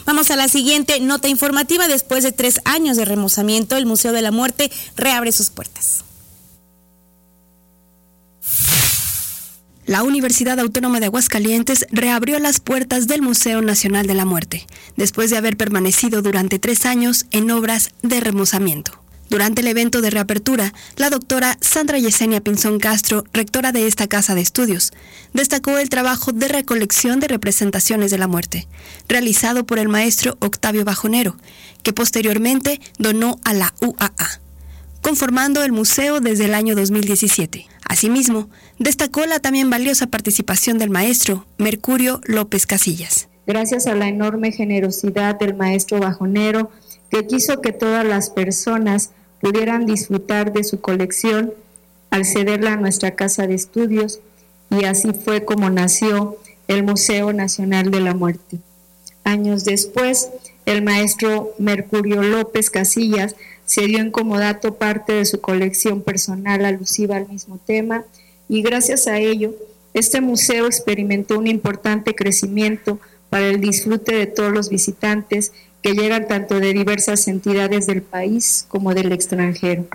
Vamos 0.05 0.29
a 0.29 0.36
la 0.36 0.48
siguiente 0.48 1.00
nota 1.00 1.27
informativa. 1.27 1.88
Después 1.88 2.24
de 2.24 2.32
tres 2.32 2.62
años 2.65 2.98
de 2.98 3.05
remozamiento, 3.05 3.77
el 3.77 3.88
Museo 3.88 4.12
de 4.12 4.22
la 4.22 4.32
Muerte 4.32 4.72
reabre 4.96 5.32
sus 5.32 5.50
puertas. 5.50 6.03
La 9.86 10.04
Universidad 10.04 10.62
Autónoma 10.62 11.02
de 11.02 11.08
Aguascalientes 11.08 11.86
reabrió 11.92 12.40
las 12.40 12.62
puertas 12.62 13.06
del 13.06 13.22
Museo 13.22 13.62
Nacional 13.62 14.08
de 14.08 14.13
la 14.13 14.24
Muerte, 14.24 14.66
después 14.96 15.30
de 15.30 15.36
haber 15.36 15.58
permanecido 15.58 16.22
durante 16.22 16.58
tres 16.58 16.86
años 16.86 17.25
en 17.32 17.52
obras 17.52 17.90
de 18.02 18.22
remozamiento. 18.22 19.04
Durante 19.30 19.62
el 19.62 19.68
evento 19.68 20.02
de 20.02 20.10
reapertura, 20.10 20.74
la 20.96 21.10
doctora 21.10 21.58
Sandra 21.60 21.98
Yesenia 21.98 22.40
Pinzón 22.40 22.80
Castro, 22.80 23.25
rectora 23.34 23.74
de 23.74 23.88
esta 23.88 24.08
casa 24.08 24.36
de 24.36 24.42
estudios, 24.42 24.94
destacó 25.34 25.78
el 25.78 25.90
trabajo 25.90 26.32
de 26.32 26.48
recolección 26.48 27.20
de 27.20 27.28
representaciones 27.28 28.10
de 28.10 28.20
la 28.20 28.28
muerte, 28.28 28.68
realizado 29.10 29.66
por 29.66 29.80
el 29.80 29.90
maestro 29.90 30.38
Octavio 30.40 30.86
Bajonero, 30.86 31.36
que 31.82 31.92
posteriormente 31.92 32.80
donó 33.00 33.38
a 33.44 33.54
la 33.54 33.74
UAA, 33.82 34.43
conformando 35.04 35.64
el 35.64 35.74
museo 35.74 36.22
desde 36.22 36.46
el 36.46 36.56
año 36.56 36.76
2017. 36.76 37.68
Asimismo, 37.88 38.50
destacó 38.80 39.26
la 39.26 39.40
también 39.40 39.70
valiosa 39.70 40.08
participación 40.08 40.80
del 40.80 40.90
maestro 40.90 41.46
Mercurio 41.58 42.22
López 42.24 42.66
Casillas. 42.66 43.28
Gracias 43.46 43.86
a 43.86 43.96
la 43.96 44.08
enorme 44.08 44.54
generosidad 44.54 45.38
del 45.38 45.56
maestro 45.56 46.00
bajonero, 46.00 46.72
que 47.12 47.28
quiso 47.28 47.62
que 47.62 47.74
todas 47.74 48.06
las 48.06 48.30
personas 48.30 49.12
pudieran 49.42 49.86
disfrutar 49.86 50.54
de 50.54 50.64
su 50.64 50.80
colección 50.80 51.54
al 52.10 52.26
cederla 52.26 52.74
a 52.74 52.78
nuestra 52.78 53.12
casa 53.12 53.46
de 53.46 53.56
estudios, 53.56 54.22
y 54.72 54.86
así 54.86 55.12
fue 55.12 55.44
como 55.44 55.70
nació 55.70 56.38
el 56.70 56.84
Museo 56.84 57.34
Nacional 57.34 57.92
de 57.92 58.00
la 58.00 58.14
Muerte. 58.14 58.60
Años 59.26 59.66
después, 59.66 60.30
el 60.66 60.82
maestro 60.82 61.54
Mercurio 61.60 62.24
López 62.24 62.70
Casillas 62.70 63.36
se 63.65 63.88
dio 63.88 64.00
en 64.00 64.12
comodato 64.12 64.75
parte 64.75 65.13
de 65.13 65.25
su 65.25 65.41
colección 65.41 66.01
personal 66.01 66.65
alusiva 66.65 67.17
al 67.17 67.27
mismo 67.27 67.60
tema 67.65 68.03
y 68.50 68.62
gracias 68.62 69.08
a 69.08 69.20
ello 69.20 69.53
este 69.93 70.22
museo 70.22 70.65
experimentó 70.65 71.38
un 71.38 71.48
importante 71.48 72.15
crecimiento 72.15 73.00
para 73.29 73.48
el 73.48 73.62
disfrute 73.62 74.15
de 74.15 74.25
todos 74.25 74.51
los 74.51 74.70
visitantes 74.70 75.51
que 75.82 75.93
llegan 75.93 76.27
tanto 76.27 76.60
de 76.60 76.74
diversas 76.74 77.27
entidades 77.27 77.88
del 77.88 78.01
país 78.01 78.65
como 78.70 78.93
del 78.93 79.12
extranjero. 79.12 79.88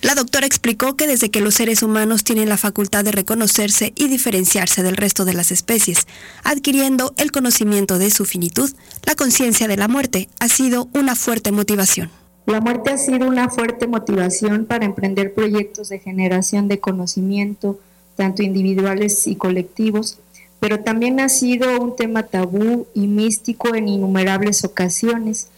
La 0.00 0.14
doctora 0.14 0.46
explicó 0.46 0.96
que 0.96 1.08
desde 1.08 1.30
que 1.30 1.40
los 1.40 1.54
seres 1.54 1.82
humanos 1.82 2.22
tienen 2.22 2.48
la 2.48 2.56
facultad 2.56 3.04
de 3.04 3.10
reconocerse 3.10 3.92
y 3.96 4.06
diferenciarse 4.06 4.82
del 4.84 4.96
resto 4.96 5.24
de 5.24 5.34
las 5.34 5.50
especies, 5.50 6.06
adquiriendo 6.44 7.14
el 7.16 7.32
conocimiento 7.32 7.98
de 7.98 8.10
su 8.10 8.24
finitud, 8.24 8.72
la 9.04 9.16
conciencia 9.16 9.66
de 9.66 9.76
la 9.76 9.88
muerte 9.88 10.28
ha 10.38 10.48
sido 10.48 10.88
una 10.94 11.16
fuerte 11.16 11.50
motivación. 11.50 12.10
La 12.48 12.62
muerte 12.62 12.88
ha 12.88 12.96
sido 12.96 13.28
una 13.28 13.50
fuerte 13.50 13.86
motivación 13.86 14.64
para 14.64 14.86
emprender 14.86 15.34
proyectos 15.34 15.90
de 15.90 15.98
generación 15.98 16.66
de 16.66 16.80
conocimiento, 16.80 17.78
tanto 18.16 18.42
individuales 18.42 19.26
y 19.26 19.36
colectivos, 19.36 20.18
pero 20.58 20.80
también 20.80 21.20
ha 21.20 21.28
sido 21.28 21.78
un 21.78 21.94
tema 21.94 22.22
tabú 22.22 22.86
y 22.94 23.06
místico 23.06 23.74
en 23.74 23.86
innumerables 23.86 24.64
ocasiones. 24.64 25.48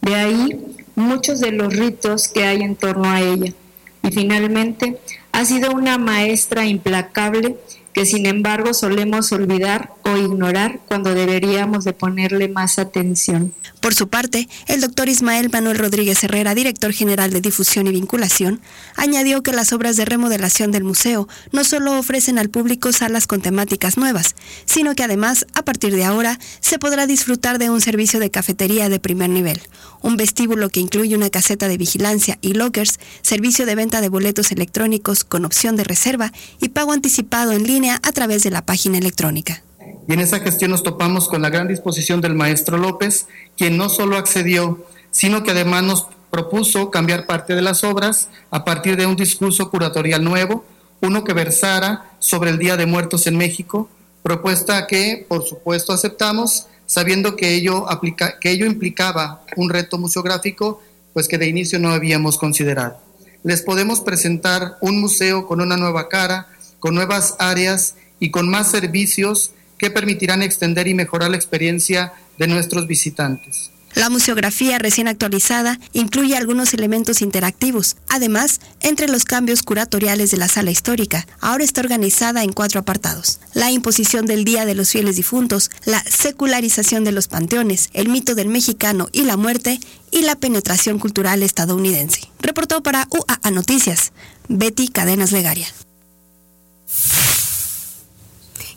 De 0.00 0.16
ahí 0.16 0.60
muchos 0.96 1.38
de 1.38 1.52
los 1.52 1.76
ritos 1.76 2.26
que 2.26 2.42
hay 2.44 2.62
en 2.62 2.74
torno 2.74 3.08
a 3.08 3.20
ella. 3.20 3.52
Y 4.02 4.10
finalmente, 4.10 4.98
ha 5.30 5.44
sido 5.44 5.70
una 5.70 5.96
maestra 5.96 6.66
implacable 6.66 7.56
que 7.92 8.04
sin 8.04 8.26
embargo 8.26 8.74
solemos 8.74 9.30
olvidar 9.30 9.92
o 10.04 10.16
ignorar 10.16 10.80
cuando 10.86 11.14
deberíamos 11.14 11.84
de 11.84 11.92
ponerle 11.92 12.48
más 12.48 12.78
atención. 12.78 13.52
Por 13.80 13.94
su 13.94 14.08
parte, 14.08 14.48
el 14.68 14.80
doctor 14.80 15.08
Ismael 15.08 15.50
Manuel 15.50 15.78
Rodríguez 15.78 16.22
Herrera, 16.22 16.54
director 16.54 16.92
general 16.92 17.32
de 17.32 17.40
difusión 17.40 17.88
y 17.88 17.90
vinculación, 17.90 18.60
añadió 18.96 19.42
que 19.42 19.52
las 19.52 19.72
obras 19.72 19.96
de 19.96 20.04
remodelación 20.04 20.70
del 20.70 20.84
museo 20.84 21.28
no 21.50 21.64
solo 21.64 21.98
ofrecen 21.98 22.38
al 22.38 22.48
público 22.48 22.92
salas 22.92 23.26
con 23.26 23.40
temáticas 23.40 23.96
nuevas, 23.96 24.36
sino 24.66 24.94
que 24.94 25.02
además, 25.02 25.46
a 25.54 25.64
partir 25.64 25.94
de 25.96 26.04
ahora, 26.04 26.38
se 26.60 26.78
podrá 26.78 27.06
disfrutar 27.06 27.58
de 27.58 27.70
un 27.70 27.80
servicio 27.80 28.20
de 28.20 28.30
cafetería 28.30 28.88
de 28.88 29.00
primer 29.00 29.30
nivel, 29.30 29.60
un 30.00 30.16
vestíbulo 30.16 30.68
que 30.68 30.80
incluye 30.80 31.16
una 31.16 31.30
caseta 31.30 31.66
de 31.66 31.78
vigilancia 31.78 32.38
y 32.40 32.54
lockers, 32.54 33.00
servicio 33.22 33.66
de 33.66 33.74
venta 33.74 34.00
de 34.00 34.08
boletos 34.08 34.52
electrónicos 34.52 35.24
con 35.24 35.44
opción 35.44 35.74
de 35.74 35.84
reserva 35.84 36.32
y 36.60 36.68
pago 36.68 36.92
anticipado 36.92 37.50
en 37.50 37.66
línea 37.66 38.00
a 38.04 38.12
través 38.12 38.42
de 38.44 38.50
la 38.50 38.64
página 38.64 38.98
electrónica. 38.98 39.62
Y 40.08 40.12
en 40.12 40.20
esa 40.20 40.40
gestión 40.40 40.70
nos 40.70 40.82
topamos 40.82 41.28
con 41.28 41.42
la 41.42 41.50
gran 41.50 41.68
disposición 41.68 42.20
del 42.20 42.34
maestro 42.34 42.76
López, 42.76 43.26
quien 43.56 43.76
no 43.76 43.88
solo 43.88 44.16
accedió, 44.16 44.84
sino 45.10 45.42
que 45.42 45.52
además 45.52 45.84
nos 45.84 46.06
propuso 46.30 46.90
cambiar 46.90 47.26
parte 47.26 47.54
de 47.54 47.62
las 47.62 47.84
obras 47.84 48.28
a 48.50 48.64
partir 48.64 48.96
de 48.96 49.06
un 49.06 49.16
discurso 49.16 49.70
curatorial 49.70 50.24
nuevo, 50.24 50.64
uno 51.00 51.24
que 51.24 51.34
versara 51.34 52.10
sobre 52.18 52.50
el 52.50 52.58
Día 52.58 52.76
de 52.76 52.86
Muertos 52.86 53.26
en 53.26 53.36
México, 53.36 53.88
propuesta 54.22 54.86
que, 54.86 55.26
por 55.28 55.44
supuesto, 55.44 55.92
aceptamos, 55.92 56.66
sabiendo 56.86 57.36
que 57.36 57.54
ello, 57.54 57.88
aplica, 57.90 58.38
que 58.38 58.50
ello 58.50 58.66
implicaba 58.66 59.44
un 59.56 59.68
reto 59.68 59.98
museográfico, 59.98 60.82
pues 61.12 61.28
que 61.28 61.38
de 61.38 61.48
inicio 61.48 61.78
no 61.78 61.90
habíamos 61.90 62.38
considerado. 62.38 62.98
Les 63.44 63.62
podemos 63.62 64.00
presentar 64.00 64.78
un 64.80 65.00
museo 65.00 65.46
con 65.46 65.60
una 65.60 65.76
nueva 65.76 66.08
cara, 66.08 66.48
con 66.80 66.94
nuevas 66.94 67.36
áreas 67.38 67.96
y 68.20 68.30
con 68.30 68.48
más 68.48 68.70
servicios 68.70 69.52
que 69.82 69.90
permitirán 69.90 70.42
extender 70.42 70.86
y 70.86 70.94
mejorar 70.94 71.28
la 71.32 71.36
experiencia 71.36 72.12
de 72.38 72.46
nuestros 72.46 72.86
visitantes. 72.86 73.72
La 73.96 74.10
museografía 74.10 74.78
recién 74.78 75.08
actualizada 75.08 75.80
incluye 75.92 76.36
algunos 76.36 76.72
elementos 76.72 77.20
interactivos. 77.20 77.96
Además, 78.08 78.60
entre 78.80 79.08
los 79.08 79.24
cambios 79.24 79.62
curatoriales 79.64 80.30
de 80.30 80.36
la 80.36 80.46
sala 80.46 80.70
histórica, 80.70 81.26
ahora 81.40 81.64
está 81.64 81.80
organizada 81.80 82.44
en 82.44 82.52
cuatro 82.52 82.78
apartados. 82.78 83.40
La 83.54 83.72
imposición 83.72 84.24
del 84.24 84.44
Día 84.44 84.66
de 84.66 84.76
los 84.76 84.90
Fieles 84.90 85.16
Difuntos, 85.16 85.72
la 85.84 86.00
secularización 86.04 87.02
de 87.02 87.10
los 87.10 87.26
panteones, 87.26 87.90
el 87.92 88.08
mito 88.08 88.36
del 88.36 88.46
mexicano 88.46 89.08
y 89.10 89.24
la 89.24 89.36
muerte, 89.36 89.80
y 90.12 90.22
la 90.22 90.36
penetración 90.36 91.00
cultural 91.00 91.42
estadounidense. 91.42 92.20
Reportó 92.40 92.84
para 92.84 93.08
UAA 93.10 93.50
Noticias, 93.50 94.12
Betty 94.48 94.86
Cadenas 94.86 95.32
Legaria. 95.32 95.66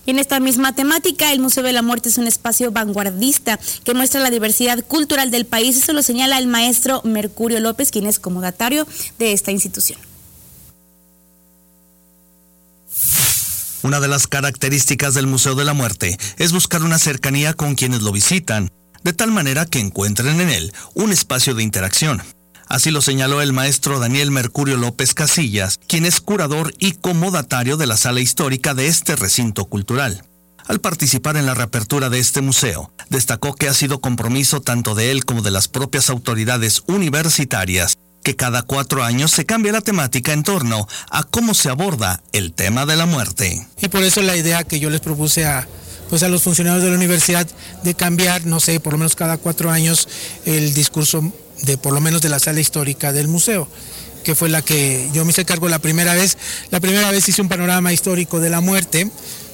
Y 0.05 0.11
en 0.11 0.19
esta 0.19 0.39
misma 0.39 0.73
temática, 0.73 1.31
el 1.33 1.39
Museo 1.39 1.63
de 1.63 1.73
la 1.73 1.81
Muerte 1.81 2.09
es 2.09 2.17
un 2.17 2.27
espacio 2.27 2.71
vanguardista 2.71 3.59
que 3.83 3.93
muestra 3.93 4.21
la 4.21 4.29
diversidad 4.29 4.83
cultural 4.85 5.31
del 5.31 5.45
país. 5.45 5.77
Eso 5.77 5.93
lo 5.93 6.03
señala 6.03 6.37
el 6.37 6.47
maestro 6.47 7.01
Mercurio 7.03 7.59
López, 7.59 7.91
quien 7.91 8.05
es 8.05 8.19
comodatario 8.19 8.87
de 9.17 9.33
esta 9.33 9.51
institución. 9.51 9.99
Una 13.81 13.99
de 13.99 14.07
las 14.07 14.25
características 14.25 15.13
del 15.13 15.27
Museo 15.27 15.53
de 15.53 15.63
la 15.63 15.73
Muerte 15.73 16.17
es 16.37 16.51
buscar 16.51 16.81
una 16.81 16.97
cercanía 16.97 17.53
con 17.53 17.75
quienes 17.75 18.01
lo 18.01 18.11
visitan, 18.11 18.71
de 19.03 19.13
tal 19.13 19.31
manera 19.31 19.67
que 19.67 19.79
encuentren 19.79 20.41
en 20.41 20.49
él 20.49 20.73
un 20.95 21.11
espacio 21.11 21.53
de 21.53 21.61
interacción. 21.61 22.23
Así 22.75 22.91
lo 22.91 23.01
señaló 23.01 23.41
el 23.41 23.53
maestro 23.53 23.99
Daniel 23.99 24.31
Mercurio 24.31 24.75
López 24.75 25.13
Casillas, 25.13 25.79
quien 25.87 26.03
es 26.03 26.19
curador 26.19 26.73
y 26.77 26.91
comodatario 26.91 27.77
de 27.77 27.87
la 27.87 27.95
sala 27.95 28.19
histórica 28.19 28.73
de 28.73 28.87
este 28.87 29.15
recinto 29.15 29.63
cultural. 29.63 30.25
Al 30.67 30.81
participar 30.81 31.37
en 31.37 31.45
la 31.45 31.53
reapertura 31.53 32.09
de 32.09 32.19
este 32.19 32.41
museo, 32.41 32.91
destacó 33.09 33.55
que 33.55 33.69
ha 33.69 33.73
sido 33.73 34.01
compromiso 34.01 34.59
tanto 34.59 34.93
de 34.93 35.11
él 35.11 35.23
como 35.23 35.41
de 35.41 35.51
las 35.51 35.69
propias 35.69 36.09
autoridades 36.09 36.83
universitarias 36.87 37.97
que 38.23 38.35
cada 38.35 38.61
cuatro 38.61 39.05
años 39.05 39.31
se 39.31 39.45
cambia 39.45 39.71
la 39.71 39.79
temática 39.79 40.33
en 40.33 40.43
torno 40.43 40.85
a 41.09 41.23
cómo 41.23 41.53
se 41.53 41.69
aborda 41.69 42.21
el 42.33 42.51
tema 42.51 42.85
de 42.85 42.97
la 42.97 43.05
muerte. 43.05 43.65
Y 43.81 43.87
por 43.87 44.03
eso 44.03 44.21
la 44.21 44.35
idea 44.35 44.65
que 44.65 44.81
yo 44.81 44.89
les 44.89 44.99
propuse 44.99 45.45
a, 45.45 45.65
pues 46.09 46.23
a 46.23 46.27
los 46.27 46.43
funcionarios 46.43 46.83
de 46.83 46.89
la 46.89 46.97
universidad 46.97 47.47
de 47.83 47.93
cambiar, 47.93 48.45
no 48.45 48.59
sé, 48.59 48.81
por 48.81 48.91
lo 48.91 48.99
menos 48.99 49.15
cada 49.15 49.37
cuatro 49.37 49.71
años 49.71 50.09
el 50.43 50.73
discurso 50.73 51.31
de 51.65 51.77
por 51.77 51.93
lo 51.93 52.01
menos 52.01 52.21
de 52.21 52.29
la 52.29 52.39
sala 52.39 52.59
histórica 52.59 53.11
del 53.11 53.27
museo 53.27 53.67
que 54.25 54.35
fue 54.35 54.49
la 54.49 54.61
que 54.63 55.07
yo 55.13 55.23
me 55.23 55.31
hice 55.31 55.45
cargo 55.45 55.69
la 55.69 55.79
primera 55.79 56.15
vez. 56.15 56.37
La 56.71 56.79
primera 56.81 57.11
vez 57.11 57.29
hice 57.29 57.41
un 57.41 57.47
panorama 57.47 57.93
histórico 57.93 58.39
de 58.39 58.49
la 58.49 58.59
muerte, 58.59 59.09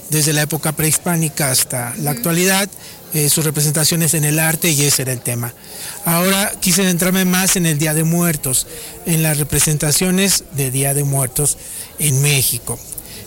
desde 0.10 0.34
la 0.34 0.44
época 0.44 0.72
prehispánica 0.72 1.52
hasta 1.52 1.94
la 1.98 2.12
actualidad, 2.12 2.70
eh, 3.14 3.30
sus 3.30 3.44
representaciones 3.44 4.14
en 4.14 4.24
el 4.24 4.40
arte 4.40 4.70
y 4.70 4.84
ese 4.84 5.02
era 5.02 5.12
el 5.12 5.20
tema. 5.20 5.54
Ahora 6.06 6.54
quise 6.62 6.84
centrarme 6.84 7.26
más 7.26 7.58
en 7.58 7.66
el 7.66 7.78
Día 7.78 7.94
de 7.94 8.06
Muertos, 8.06 8.66
en 9.06 9.22
las 9.22 9.38
representaciones 9.38 10.46
de 10.54 10.72
Día 10.72 10.94
de 10.94 11.04
Muertos 11.04 11.58
en 12.00 12.22
México. 12.22 12.80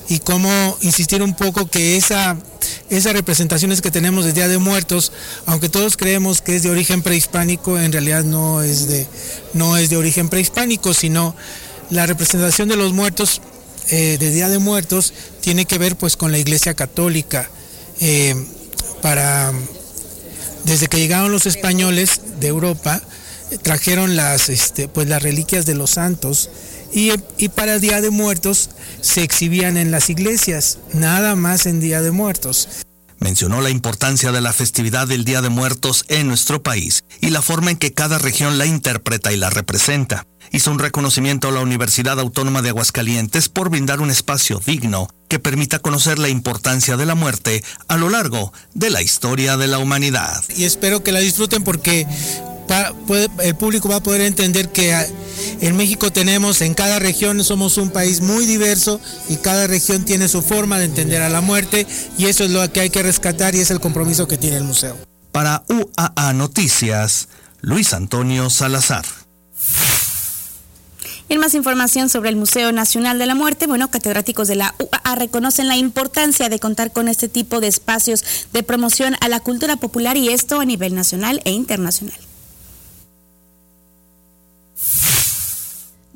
Y 0.09 0.19
cómo 0.19 0.77
insistir 0.83 1.23
un 1.23 1.35
poco 1.35 1.69
que 1.69 1.97
esa, 1.97 2.37
esas 2.91 3.13
representaciones 3.13 3.81
que 3.81 3.91
tenemos 3.91 4.25
de 4.25 4.33
Día 4.33 4.49
de 4.49 4.59
Muertos, 4.59 5.13
aunque 5.47 5.69
todos 5.69 5.97
creemos 5.97 6.43
que 6.43 6.57
es 6.57 6.63
de 6.63 6.71
origen 6.71 7.03
prehispánico, 7.03 7.79
en 7.79 7.93
realidad 7.93 8.25
no 8.25 8.63
es 8.63 8.89
de, 8.89 9.07
no 9.55 9.77
es 9.77 9.91
de 9.91 9.97
origen 9.97 10.29
prehispánico, 10.29 10.93
sino 10.95 11.35
la 11.91 12.07
representación 12.07 12.69
de 12.69 12.77
los 12.77 12.93
muertos 12.93 13.41
eh, 13.89 14.17
de 14.19 14.31
Día 14.31 14.49
de 14.49 14.59
Muertos 14.59 15.13
tiene 15.41 15.67
que 15.67 15.79
ver 15.79 15.97
pues 15.97 16.17
con 16.17 16.33
la 16.33 16.39
Iglesia 16.39 16.75
Católica. 16.75 17.51
Eh, 18.01 18.35
para 19.01 19.53
desde 20.65 20.87
que 20.87 20.99
llegaron 20.99 21.31
los 21.31 21.47
españoles 21.47 22.21
de 22.41 22.49
Europa, 22.49 23.03
trajeron 23.63 24.17
las, 24.17 24.49
este, 24.49 24.89
pues 24.89 25.09
las 25.09 25.23
reliquias 25.23 25.67
de 25.67 25.75
los 25.75 25.91
santos 25.91 26.49
y, 26.95 27.13
y, 27.37 27.49
para 27.49 27.75
el 27.75 27.81
Día 27.81 28.01
de 28.01 28.11
Muertos 28.11 28.71
se 29.01 29.23
exhibían 29.23 29.77
en 29.77 29.91
las 29.91 30.09
iglesias, 30.09 30.79
nada 30.93 31.35
más 31.35 31.67
en 31.67 31.81
Día 31.81 32.01
de 32.01 32.13
Muertos. 32.13 32.69
Mencionó 33.25 33.61
la 33.63 33.71
importancia 33.71 34.33
de 34.33 34.41
la 34.41 34.53
festividad 34.53 35.09
del 35.09 35.25
Día 35.25 35.41
de 35.41 35.49
Muertos 35.49 36.05
en 36.09 36.29
nuestro 36.29 36.63
país 36.63 37.05
y 37.21 37.31
la 37.31 37.43
forma 37.43 37.71
en 37.71 37.79
que 37.79 37.93
cada 37.93 38.19
región 38.19 38.59
la 38.59 38.67
interpreta 38.67 39.33
y 39.33 39.37
la 39.37 39.51
representa. 39.51 40.27
Hizo 40.53 40.71
un 40.71 40.79
reconocimiento 40.79 41.49
a 41.49 41.53
la 41.53 41.61
Universidad 41.61 42.21
Autónoma 42.21 42.61
de 42.61 42.69
Aguascalientes 42.69 43.49
por 43.49 43.71
brindar 43.71 44.01
un 44.01 44.11
espacio 44.11 44.61
digno 44.65 45.09
que 45.29 45.39
permita 45.39 45.79
conocer 45.79 46.19
la 46.19 46.29
importancia 46.29 46.97
de 46.97 47.07
la 47.07 47.15
muerte 47.15 47.65
a 47.89 47.97
lo 47.97 48.11
largo 48.11 48.53
de 48.75 48.91
la 48.91 49.01
historia 49.01 49.57
de 49.57 49.69
la 49.69 49.79
humanidad. 49.79 50.45
Y 50.55 50.65
espero 50.65 51.03
que 51.03 51.13
la 51.13 51.21
disfruten 51.21 51.65
porque 51.65 52.07
el 53.43 53.57
público 53.57 53.89
va 53.89 53.97
a 53.97 54.03
poder 54.03 54.23
entender 54.23 54.71
que 54.71 54.95
en 55.61 55.77
México 55.77 56.13
tenemos, 56.13 56.61
en 56.61 56.75
cada 56.75 56.99
región 56.99 57.43
somos 57.45 57.79
un 57.79 57.91
país 57.91 58.21
muy 58.21 58.47
diverso 58.47 59.01
y 59.29 59.37
cada 59.37 59.67
región 59.67 60.05
tiene 60.05 60.29
su 60.29 60.43
forma 60.43 60.79
de 60.79 60.87
entender 60.87 61.23
a 61.23 61.29
la 61.29 61.41
muerte 61.41 61.87
y 62.19 62.27
eso 62.27 62.45
es 62.45 62.51
lo 62.51 62.71
que 62.73 62.81
hay 62.81 62.91
que 62.91 63.03
rescatar 63.03 63.55
y 63.55 63.61
es 63.61 63.71
el 63.71 63.81
compromiso 63.81 64.29
que 64.29 64.39
tiene 64.39 64.57
el 64.57 64.65
museo. 64.65 64.97
Para 65.33 65.65
UAA 65.69 66.33
Noticias, 66.33 67.29
Luis 67.61 67.93
Antonio 67.93 68.51
Salazar. 68.51 69.05
En 71.31 71.41
más 71.41 71.55
información 71.55 72.11
sobre 72.11 72.29
el 72.29 72.37
Museo 72.37 72.71
Nacional 72.71 73.19
de 73.19 73.27
la 73.27 73.35
Muerte, 73.35 73.67
bueno, 73.67 73.91
catedráticos 73.91 74.47
de 74.47 74.57
la 74.57 74.75
UAA 74.79 75.15
reconocen 75.15 75.69
la 75.69 75.77
importancia 75.77 76.51
de 76.51 76.59
contar 76.59 76.93
con 76.93 77.09
este 77.09 77.29
tipo 77.29 77.61
de 77.61 77.69
espacios 77.69 78.23
de 78.53 78.63
promoción 78.63 79.17
a 79.21 79.29
la 79.29 79.41
cultura 79.41 79.77
popular 79.77 80.19
y 80.19 80.29
esto 80.29 80.61
a 80.61 80.67
nivel 80.67 80.95
nacional 80.95 81.41
e 81.45 81.51
internacional. 81.51 82.19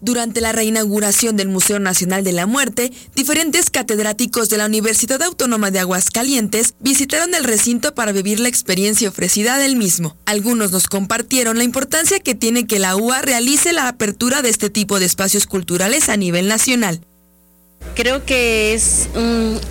Durante 0.00 0.40
la 0.40 0.52
reinauguración 0.52 1.36
del 1.36 1.48
Museo 1.48 1.80
Nacional 1.80 2.22
de 2.22 2.32
la 2.32 2.46
Muerte, 2.46 2.92
diferentes 3.16 3.68
catedráticos 3.68 4.48
de 4.48 4.56
la 4.56 4.66
Universidad 4.66 5.20
Autónoma 5.22 5.72
de 5.72 5.80
Aguascalientes 5.80 6.74
visitaron 6.78 7.34
el 7.34 7.42
recinto 7.42 7.94
para 7.94 8.12
vivir 8.12 8.38
la 8.38 8.48
experiencia 8.48 9.08
ofrecida 9.08 9.58
del 9.58 9.74
mismo. 9.74 10.16
Algunos 10.24 10.70
nos 10.70 10.86
compartieron 10.86 11.58
la 11.58 11.64
importancia 11.64 12.20
que 12.20 12.36
tiene 12.36 12.68
que 12.68 12.78
la 12.78 12.94
UA 12.94 13.22
realice 13.22 13.72
la 13.72 13.88
apertura 13.88 14.40
de 14.40 14.50
este 14.50 14.70
tipo 14.70 15.00
de 15.00 15.06
espacios 15.06 15.46
culturales 15.46 16.08
a 16.08 16.16
nivel 16.16 16.46
nacional. 16.46 17.00
Creo 17.94 18.24
que 18.24 18.74
es 18.74 19.08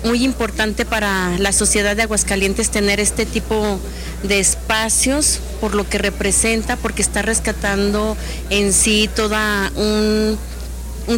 muy 0.04 0.22
importante 0.24 0.84
para 0.84 1.38
la 1.38 1.52
sociedad 1.52 1.96
de 1.96 2.02
Aguascalientes 2.02 2.70
tener 2.70 3.00
este 3.00 3.24
tipo 3.24 3.80
de 4.22 4.40
espacios 4.40 5.40
por 5.60 5.74
lo 5.74 5.88
que 5.88 5.98
representa, 5.98 6.76
porque 6.76 7.02
está 7.02 7.22
rescatando 7.22 8.16
en 8.50 8.72
sí 8.72 9.08
toda 9.14 9.72
un, 9.76 10.38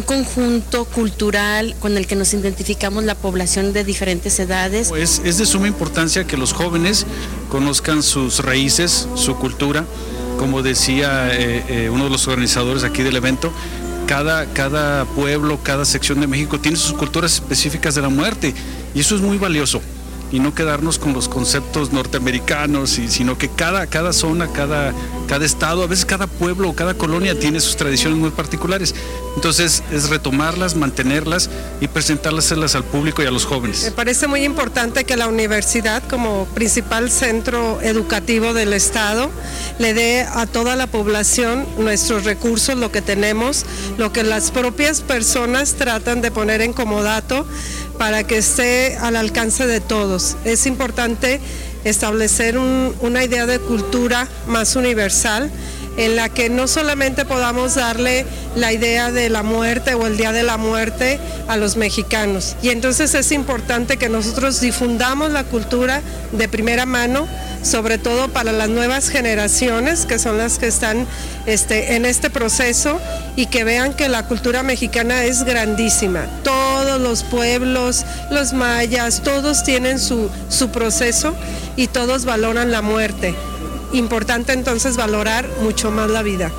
conjunto 0.05 0.85
cultural 0.85 1.75
con 1.81 1.97
el 1.97 2.07
que 2.07 2.15
nos 2.15 2.33
identificamos 2.33 3.03
la 3.03 3.13
población 3.13 3.73
de 3.73 3.83
diferentes 3.83 4.39
edades. 4.39 4.87
Pues 4.87 5.21
es 5.25 5.37
de 5.37 5.45
suma 5.45 5.67
importancia 5.67 6.25
que 6.25 6.37
los 6.37 6.53
jóvenes 6.53 7.05
conozcan 7.49 8.01
sus 8.01 8.39
raíces, 8.39 9.09
su 9.15 9.35
cultura. 9.35 9.85
Como 10.39 10.63
decía 10.63 11.29
eh, 11.33 11.63
eh, 11.67 11.89
uno 11.89 12.05
de 12.05 12.09
los 12.09 12.25
organizadores 12.27 12.85
aquí 12.85 13.03
del 13.03 13.17
evento, 13.17 13.51
cada, 14.07 14.45
cada 14.53 15.05
pueblo, 15.05 15.59
cada 15.63 15.85
sección 15.85 16.19
de 16.19 16.27
México 16.27 16.59
tiene 16.59 16.77
sus 16.77 16.93
culturas 16.93 17.33
específicas 17.33 17.95
de 17.95 18.01
la 18.01 18.09
muerte 18.09 18.53
y 18.93 18.99
eso 18.99 19.15
es 19.15 19.21
muy 19.21 19.37
valioso 19.37 19.81
y 20.31 20.39
no 20.39 20.53
quedarnos 20.55 20.97
con 20.99 21.13
los 21.13 21.27
conceptos 21.27 21.91
norteamericanos, 21.91 22.97
y, 22.97 23.09
sino 23.09 23.37
que 23.37 23.49
cada, 23.49 23.87
cada 23.87 24.13
zona, 24.13 24.47
cada, 24.47 24.93
cada 25.27 25.45
estado, 25.45 25.83
a 25.83 25.87
veces 25.87 26.05
cada 26.05 26.27
pueblo 26.27 26.69
o 26.69 26.75
cada 26.75 26.93
colonia 26.93 27.37
tiene 27.37 27.59
sus 27.59 27.75
tradiciones 27.75 28.17
muy 28.17 28.31
particulares. 28.31 28.95
Entonces 29.35 29.83
es 29.91 30.09
retomarlas, 30.09 30.75
mantenerlas 30.75 31.49
y 31.79 31.87
presentárselas 31.87 32.75
al 32.75 32.83
público 32.83 33.23
y 33.23 33.25
a 33.25 33.31
los 33.31 33.45
jóvenes. 33.45 33.83
Me 33.83 33.91
parece 33.91 34.27
muy 34.27 34.43
importante 34.43 35.03
que 35.03 35.15
la 35.15 35.27
universidad 35.27 36.03
como 36.09 36.45
principal 36.53 37.09
centro 37.09 37.81
educativo 37.81 38.53
del 38.53 38.73
Estado 38.73 39.29
le 39.79 39.93
dé 39.93 40.23
a 40.23 40.45
toda 40.45 40.75
la 40.75 40.87
población 40.87 41.65
nuestros 41.77 42.25
recursos, 42.25 42.75
lo 42.77 42.91
que 42.91 43.01
tenemos, 43.01 43.65
lo 43.97 44.11
que 44.11 44.23
las 44.23 44.51
propias 44.51 45.01
personas 45.01 45.75
tratan 45.75 46.21
de 46.21 46.31
poner 46.31 46.61
en 46.61 46.73
comodato 46.73 47.45
para 48.01 48.23
que 48.23 48.39
esté 48.39 48.97
al 48.97 49.15
alcance 49.15 49.67
de 49.67 49.79
todos. 49.79 50.35
Es 50.43 50.65
importante 50.65 51.39
establecer 51.83 52.57
una 52.57 53.23
idea 53.23 53.45
de 53.45 53.59
cultura 53.59 54.27
más 54.47 54.75
universal 54.75 55.51
en 55.97 56.15
la 56.15 56.29
que 56.29 56.49
no 56.49 56.67
solamente 56.67 57.25
podamos 57.25 57.75
darle 57.75 58.25
la 58.55 58.71
idea 58.73 59.11
de 59.11 59.29
la 59.29 59.43
muerte 59.43 59.93
o 59.93 60.07
el 60.07 60.17
día 60.17 60.31
de 60.31 60.43
la 60.43 60.57
muerte 60.57 61.19
a 61.47 61.57
los 61.57 61.75
mexicanos. 61.75 62.55
Y 62.61 62.69
entonces 62.69 63.13
es 63.13 63.31
importante 63.31 63.97
que 63.97 64.09
nosotros 64.09 64.61
difundamos 64.61 65.31
la 65.31 65.43
cultura 65.43 66.01
de 66.31 66.47
primera 66.47 66.85
mano, 66.85 67.27
sobre 67.61 67.97
todo 67.97 68.29
para 68.29 68.51
las 68.51 68.69
nuevas 68.69 69.09
generaciones, 69.09 70.05
que 70.05 70.17
son 70.17 70.37
las 70.37 70.59
que 70.59 70.67
están 70.67 71.05
este, 71.45 71.95
en 71.95 72.05
este 72.05 72.29
proceso, 72.29 72.99
y 73.35 73.47
que 73.47 73.63
vean 73.63 73.93
que 73.93 74.09
la 74.09 74.27
cultura 74.27 74.63
mexicana 74.63 75.23
es 75.23 75.43
grandísima. 75.43 76.25
Todos 76.43 76.99
los 77.01 77.23
pueblos, 77.23 78.05
los 78.29 78.53
mayas, 78.53 79.21
todos 79.23 79.63
tienen 79.63 79.99
su, 79.99 80.29
su 80.49 80.69
proceso 80.69 81.35
y 81.75 81.87
todos 81.87 82.25
valoran 82.25 82.71
la 82.71 82.81
muerte 82.81 83.35
importante 83.93 84.53
entonces 84.53 84.97
valorar 84.97 85.49
mucho 85.61 85.91
más 85.91 86.09
la 86.09 86.21
vida. 86.21 86.51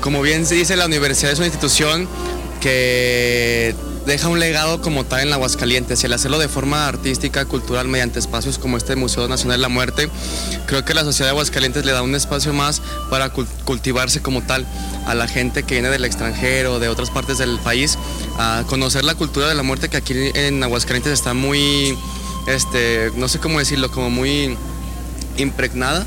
Como 0.00 0.22
bien 0.22 0.46
se 0.46 0.54
dice, 0.54 0.76
la 0.76 0.86
universidad 0.86 1.32
es 1.32 1.38
una 1.38 1.46
institución 1.46 2.08
que 2.60 3.74
deja 4.06 4.28
un 4.28 4.40
legado 4.40 4.80
como 4.80 5.04
tal 5.04 5.20
en 5.20 5.32
Aguascalientes. 5.32 6.02
Y 6.02 6.06
al 6.06 6.12
hacerlo 6.12 6.38
de 6.38 6.48
forma 6.48 6.86
artística, 6.86 7.44
cultural, 7.44 7.88
mediante 7.88 8.18
espacios 8.18 8.58
como 8.58 8.76
este 8.76 8.96
Museo 8.96 9.28
Nacional 9.28 9.58
de 9.58 9.62
la 9.62 9.68
Muerte, 9.68 10.08
creo 10.66 10.84
que 10.84 10.94
la 10.94 11.04
sociedad 11.04 11.26
de 11.26 11.30
Aguascalientes 11.30 11.84
le 11.84 11.92
da 11.92 12.02
un 12.02 12.14
espacio 12.14 12.52
más 12.52 12.82
para 13.10 13.30
cultivarse 13.30 14.20
como 14.20 14.42
tal. 14.42 14.66
A 15.06 15.14
la 15.14 15.26
gente 15.26 15.62
que 15.62 15.74
viene 15.74 15.88
del 15.88 16.04
extranjero, 16.04 16.78
de 16.78 16.88
otras 16.88 17.10
partes 17.10 17.38
del 17.38 17.58
país, 17.58 17.98
a 18.38 18.64
conocer 18.66 19.04
la 19.04 19.14
cultura 19.14 19.48
de 19.48 19.54
la 19.54 19.62
muerte 19.62 19.88
que 19.88 19.96
aquí 19.96 20.14
en 20.34 20.62
Aguascalientes 20.62 21.12
está 21.12 21.34
muy, 21.34 21.96
este, 22.46 23.10
no 23.16 23.28
sé 23.28 23.38
cómo 23.38 23.58
decirlo, 23.58 23.90
como 23.90 24.10
muy 24.10 24.56
impregnada 25.36 26.06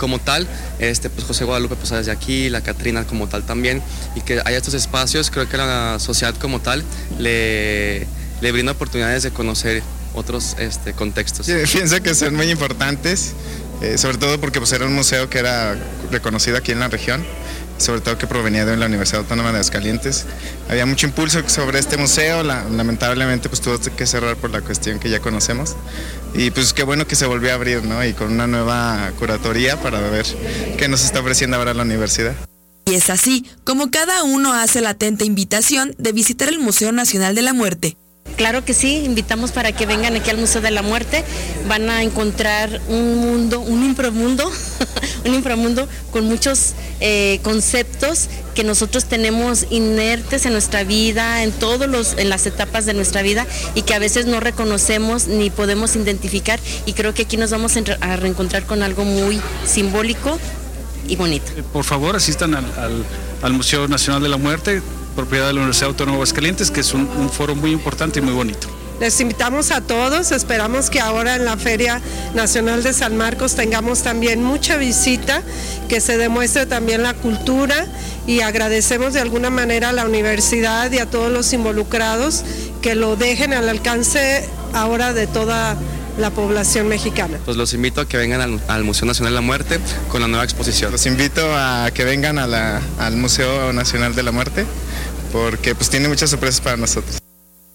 como 0.00 0.18
tal, 0.18 0.48
este, 0.78 1.10
pues 1.10 1.26
José 1.26 1.44
Guadalupe 1.44 1.76
pues 1.76 1.90
desde 1.90 2.10
aquí, 2.10 2.48
la 2.48 2.62
Catrina 2.62 3.04
como 3.04 3.28
tal 3.28 3.44
también, 3.44 3.82
y 4.16 4.22
que 4.22 4.40
haya 4.46 4.56
estos 4.56 4.72
espacios, 4.72 5.30
creo 5.30 5.46
que 5.46 5.58
la 5.58 5.98
sociedad 6.00 6.34
como 6.36 6.58
tal 6.60 6.82
le, 7.18 8.06
le 8.40 8.52
brinda 8.52 8.72
oportunidades 8.72 9.24
de 9.24 9.30
conocer 9.30 9.82
otros 10.14 10.56
este, 10.58 10.94
contextos. 10.94 11.44
Sí, 11.44 11.52
pienso 11.72 12.02
que 12.02 12.14
son 12.14 12.34
muy 12.34 12.50
importantes, 12.50 13.34
eh, 13.82 13.98
sobre 13.98 14.16
todo 14.16 14.40
porque 14.40 14.58
pues, 14.58 14.72
era 14.72 14.86
un 14.86 14.94
museo 14.94 15.28
que 15.28 15.38
era 15.38 15.76
reconocido 16.10 16.56
aquí 16.56 16.72
en 16.72 16.80
la 16.80 16.88
región 16.88 17.22
sobre 17.80 18.02
todo 18.02 18.18
que 18.18 18.26
provenía 18.26 18.66
de 18.66 18.76
la 18.76 18.86
Universidad 18.86 19.22
Autónoma 19.22 19.50
de 19.50 19.56
Aguascalientes. 19.56 20.26
Había 20.68 20.84
mucho 20.84 21.06
impulso 21.06 21.40
sobre 21.48 21.78
este 21.78 21.96
museo, 21.96 22.42
lamentablemente 22.42 23.48
pues 23.48 23.62
tuvo 23.62 23.78
que 23.78 24.06
cerrar 24.06 24.36
por 24.36 24.50
la 24.50 24.60
cuestión 24.60 24.98
que 24.98 25.08
ya 25.08 25.20
conocemos. 25.20 25.76
Y 26.34 26.50
pues 26.50 26.72
qué 26.72 26.82
bueno 26.84 27.06
que 27.06 27.16
se 27.16 27.26
volvió 27.26 27.50
a 27.50 27.54
abrir, 27.54 27.84
¿no? 27.84 28.04
Y 28.04 28.12
con 28.12 28.32
una 28.32 28.46
nueva 28.46 29.10
curatoría 29.18 29.80
para 29.80 30.00
ver 30.00 30.26
qué 30.78 30.88
nos 30.88 31.04
está 31.04 31.20
ofreciendo 31.20 31.56
ahora 31.56 31.74
la 31.74 31.82
universidad. 31.82 32.34
Y 32.86 32.94
es 32.94 33.10
así 33.10 33.46
como 33.64 33.90
cada 33.90 34.24
uno 34.24 34.52
hace 34.52 34.80
la 34.80 34.90
atenta 34.90 35.24
invitación 35.24 35.94
de 35.98 36.12
visitar 36.12 36.48
el 36.48 36.58
Museo 36.58 36.92
Nacional 36.92 37.34
de 37.34 37.42
la 37.42 37.52
Muerte. 37.52 37.96
Claro 38.36 38.64
que 38.64 38.74
sí, 38.74 39.02
invitamos 39.04 39.52
para 39.52 39.72
que 39.72 39.86
vengan 39.86 40.16
aquí 40.16 40.30
al 40.30 40.38
Museo 40.38 40.60
de 40.60 40.70
la 40.70 40.82
Muerte. 40.82 41.24
Van 41.68 41.90
a 41.90 42.02
encontrar 42.02 42.80
un 42.88 43.18
mundo, 43.18 43.60
un 43.60 43.84
inframundo, 43.84 44.50
un 45.26 45.34
inframundo 45.34 45.88
con 46.10 46.24
muchos 46.24 46.72
eh, 47.00 47.40
conceptos 47.42 48.28
que 48.54 48.64
nosotros 48.64 49.04
tenemos 49.04 49.66
inertes 49.70 50.46
en 50.46 50.52
nuestra 50.52 50.84
vida, 50.84 51.42
en 51.42 51.52
todos 51.52 51.88
los, 51.88 52.16
en 52.18 52.28
las 52.28 52.46
etapas 52.46 52.86
de 52.86 52.94
nuestra 52.94 53.22
vida 53.22 53.46
y 53.74 53.82
que 53.82 53.94
a 53.94 53.98
veces 53.98 54.26
no 54.26 54.40
reconocemos 54.40 55.26
ni 55.26 55.50
podemos 55.50 55.94
identificar. 55.96 56.58
Y 56.86 56.94
creo 56.94 57.14
que 57.14 57.22
aquí 57.22 57.36
nos 57.36 57.50
vamos 57.50 57.74
a 58.00 58.16
reencontrar 58.16 58.64
con 58.64 58.82
algo 58.82 59.04
muy 59.04 59.40
simbólico 59.66 60.38
y 61.06 61.16
bonito. 61.16 61.52
Por 61.72 61.84
favor, 61.84 62.16
asistan 62.16 62.54
al, 62.54 63.04
al 63.42 63.52
Museo 63.52 63.88
Nacional 63.88 64.22
de 64.22 64.28
la 64.28 64.36
Muerte 64.36 64.82
propiedad 65.10 65.46
de 65.48 65.52
la 65.54 65.60
Universidad 65.60 65.88
Autónoma 65.90 66.12
de 66.12 66.16
Aguascalientes, 66.18 66.70
que 66.70 66.80
es 66.80 66.94
un, 66.94 67.08
foro 67.30 67.54
muy 67.54 67.70
importante 67.72 68.18
y 68.20 68.22
muy 68.22 68.32
bonito. 68.34 68.68
Les 69.00 69.18
invitamos 69.20 69.70
a 69.70 69.80
todos, 69.80 70.30
esperamos 70.30 70.90
que 70.90 71.00
ahora 71.00 71.36
en 71.36 71.46
la 71.46 71.56
Feria 71.56 72.02
Nacional 72.34 72.82
de 72.82 72.92
San 72.92 73.16
Marcos 73.16 73.54
tengamos 73.54 74.02
también 74.02 74.42
mucha 74.44 74.76
visita, 74.76 75.42
que 75.88 76.02
se 76.02 76.18
demuestre 76.18 76.66
también 76.66 77.02
la 77.02 77.14
cultura 77.14 77.86
y 78.26 78.40
agradecemos 78.40 79.14
de 79.14 79.20
alguna 79.20 79.48
manera 79.48 79.88
a 79.88 79.92
la 79.92 80.04
universidad 80.04 80.92
y 80.92 80.98
a 80.98 81.06
todos 81.06 81.32
los 81.32 81.50
involucrados 81.54 82.44
que 82.82 82.94
lo 82.94 83.16
dejen 83.16 83.54
al 83.54 83.70
alcance 83.70 84.46
ahora 84.74 85.14
de 85.14 85.26
toda 85.26 85.76
la 86.18 86.28
población 86.30 86.86
mexicana. 86.86 87.38
Pues 87.46 87.56
los 87.56 87.72
invito 87.72 88.02
a 88.02 88.06
que 88.06 88.18
vengan 88.18 88.42
al, 88.42 88.60
al 88.68 88.84
Museo 88.84 89.06
Nacional 89.06 89.32
de 89.32 89.36
la 89.36 89.40
Muerte 89.46 89.78
con 90.10 90.20
la 90.20 90.28
nueva 90.28 90.44
exposición. 90.44 90.92
Los 90.92 91.06
invito 91.06 91.40
a 91.56 91.90
que 91.94 92.04
vengan 92.04 92.38
a 92.38 92.46
la- 92.46 92.82
al 92.98 93.16
Museo 93.16 93.72
Nacional 93.72 94.14
de 94.14 94.22
la 94.22 94.30
Muerte 94.32 94.66
porque 95.32 95.74
pues 95.74 95.90
tiene 95.90 96.08
muchas 96.08 96.30
sorpresas 96.30 96.60
para 96.60 96.76
nosotros. 96.76 97.18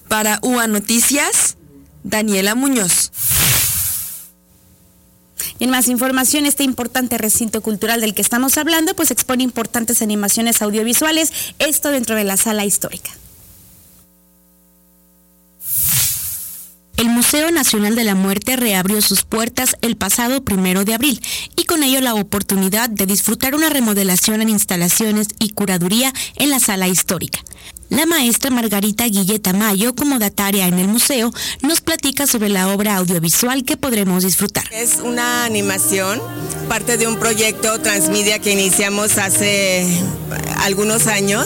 Para 0.08 0.40
UA 0.42 0.68
Noticias, 0.68 1.58
Daniela 2.04 2.56
Muñoz. 2.56 3.12
Y 5.58 5.64
en 5.64 5.70
más 5.70 5.88
información, 5.88 6.46
este 6.46 6.64
importante 6.64 7.18
recinto 7.18 7.62
cultural 7.62 8.02
del 8.02 8.14
que 8.14 8.22
estamos 8.22 8.58
hablando, 8.58 8.96
pues 8.96 9.12
expone 9.12 9.44
importantes 9.44 10.02
animaciones 10.02 10.62
audiovisuales, 10.62 11.32
esto 11.60 11.92
dentro 11.92 12.16
de 12.16 12.26
la 12.26 12.38
sala 12.38 12.66
histórica. 12.66 13.12
El 16.98 17.10
Museo 17.10 17.52
Nacional 17.52 17.96
de 17.96 18.06
la 18.06 18.16
Muerte 18.16 18.56
reabrió 18.56 19.02
sus 19.02 19.24
puertas 19.24 19.76
el 19.82 19.98
pasado 19.98 20.46
primero 20.46 20.86
de 20.86 20.94
abril 20.94 21.22
y 21.58 21.66
con 21.66 21.84
ello 21.84 22.00
la 22.00 22.14
oportunidad 22.14 22.90
de 22.90 23.06
disfrutar 23.06 23.54
una 23.54 23.70
remodelación 23.70 24.42
en 24.42 24.48
instalaciones 24.48 25.28
y 25.40 25.50
curaduría 25.50 26.14
en 26.38 26.50
la 26.50 26.60
sala 26.60 26.88
histórica. 26.88 27.40
La 27.90 28.06
maestra 28.06 28.50
Margarita 28.50 29.06
Guilleta 29.06 29.54
Mayo, 29.54 29.94
como 29.94 30.18
dataria 30.18 30.68
en 30.68 30.80
el 30.80 30.88
museo, 30.88 31.32
nos 31.62 31.82
platica 31.82 32.26
sobre 32.26 32.50
la 32.50 32.70
obra 32.70 32.96
audiovisual 32.96 33.64
que 33.64 33.78
podremos 33.78 34.24
disfrutar. 34.24 34.64
Es 34.72 34.98
una 35.04 35.46
animación, 35.46 36.20
parte 36.68 36.98
de 36.98 37.08
un 37.08 37.18
proyecto 37.18 37.80
transmedia 37.80 38.40
que 38.40 38.52
iniciamos 38.52 39.18
hace 39.20 39.86
algunos 40.58 41.06
años, 41.06 41.46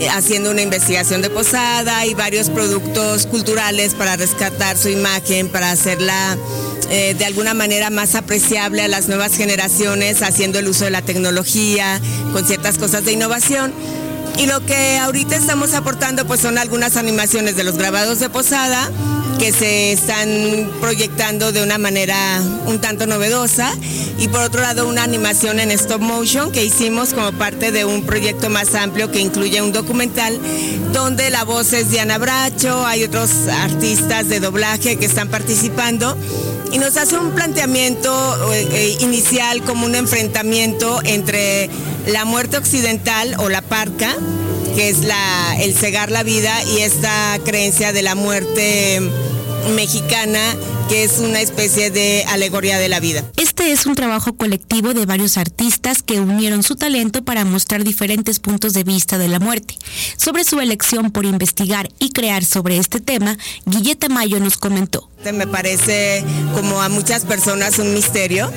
eh, 0.00 0.08
haciendo 0.08 0.50
una 0.50 0.62
investigación 0.62 1.20
de 1.20 1.28
posada 1.28 2.06
y 2.06 2.14
varios 2.14 2.48
productos 2.48 3.26
culturales 3.26 3.94
para 3.94 4.16
rescatar 4.16 4.78
su 4.78 4.88
imagen, 4.88 5.48
para 5.50 5.70
hacerla 5.70 6.38
eh, 6.90 7.14
de 7.16 7.24
alguna 7.26 7.52
manera 7.52 7.90
más 7.90 8.14
apreciable 8.14 8.82
a 8.82 8.88
las 8.88 9.08
nuevas 9.08 9.36
generaciones, 9.36 10.22
haciendo 10.22 10.58
el 10.58 10.68
uso 10.68 10.84
de 10.84 10.90
la 10.90 11.02
tecnología, 11.02 12.00
con 12.32 12.46
ciertas 12.46 12.78
cosas 12.78 13.04
de 13.04 13.12
innovación. 13.12 13.72
Y 14.36 14.46
lo 14.46 14.64
que 14.66 14.98
ahorita 14.98 15.36
estamos 15.36 15.74
aportando 15.74 16.26
pues 16.26 16.40
son 16.40 16.58
algunas 16.58 16.96
animaciones 16.96 17.56
de 17.56 17.64
los 17.64 17.76
grabados 17.76 18.18
de 18.18 18.28
posada 18.28 18.90
que 19.38 19.52
se 19.52 19.92
están 19.92 20.70
proyectando 20.80 21.52
de 21.52 21.62
una 21.62 21.78
manera 21.78 22.16
un 22.66 22.80
tanto 22.80 23.06
novedosa. 23.06 23.72
Y 24.18 24.28
por 24.28 24.40
otro 24.40 24.60
lado 24.60 24.88
una 24.88 25.02
animación 25.02 25.60
en 25.60 25.70
stop 25.70 26.00
motion 26.00 26.52
que 26.52 26.64
hicimos 26.64 27.14
como 27.14 27.32
parte 27.32 27.72
de 27.72 27.84
un 27.84 28.04
proyecto 28.04 28.50
más 28.50 28.74
amplio 28.74 29.10
que 29.10 29.20
incluye 29.20 29.60
un 29.62 29.72
documental 29.72 30.38
donde 30.92 31.30
la 31.30 31.44
voz 31.44 31.72
es 31.72 31.90
Diana 31.90 32.18
Bracho, 32.18 32.86
hay 32.86 33.04
otros 33.04 33.30
artistas 33.48 34.28
de 34.28 34.40
doblaje 34.40 34.96
que 34.96 35.06
están 35.06 35.28
participando 35.28 36.16
y 36.74 36.78
nos 36.78 36.96
hace 36.96 37.16
un 37.16 37.30
planteamiento 37.30 38.52
eh, 38.52 38.66
eh, 38.72 38.96
inicial 38.98 39.62
como 39.62 39.86
un 39.86 39.94
enfrentamiento 39.94 41.00
entre 41.04 41.70
la 42.08 42.24
muerte 42.24 42.56
occidental 42.56 43.36
o 43.38 43.48
la 43.48 43.62
parca, 43.62 44.16
que 44.74 44.88
es 44.88 44.98
el 45.60 45.72
cegar 45.76 46.10
la 46.10 46.24
vida, 46.24 46.52
y 46.64 46.80
esta 46.80 47.38
creencia 47.44 47.92
de 47.92 48.02
la 48.02 48.16
muerte 48.16 49.00
mexicana, 49.76 50.40
que 50.88 51.04
es 51.04 51.18
una 51.18 51.40
especie 51.40 51.90
de 51.90 52.24
alegoría 52.28 52.78
de 52.78 52.88
la 52.88 53.00
vida. 53.00 53.24
Este 53.36 53.72
es 53.72 53.86
un 53.86 53.94
trabajo 53.94 54.34
colectivo 54.36 54.94
de 54.94 55.06
varios 55.06 55.36
artistas 55.38 56.02
que 56.02 56.20
unieron 56.20 56.62
su 56.62 56.76
talento 56.76 57.24
para 57.24 57.44
mostrar 57.44 57.84
diferentes 57.84 58.38
puntos 58.38 58.72
de 58.72 58.84
vista 58.84 59.18
de 59.18 59.28
la 59.28 59.40
muerte. 59.40 59.76
Sobre 60.16 60.44
su 60.44 60.60
elección 60.60 61.10
por 61.10 61.24
investigar 61.24 61.88
y 61.98 62.10
crear 62.10 62.44
sobre 62.44 62.78
este 62.78 63.00
tema, 63.00 63.36
Guilleta 63.66 64.08
Mayo 64.08 64.40
nos 64.40 64.56
comentó. 64.56 65.08
Me 65.32 65.46
parece 65.46 66.22
como 66.54 66.82
a 66.82 66.90
muchas 66.90 67.24
personas 67.24 67.78
un 67.78 67.94
misterio 67.94 68.52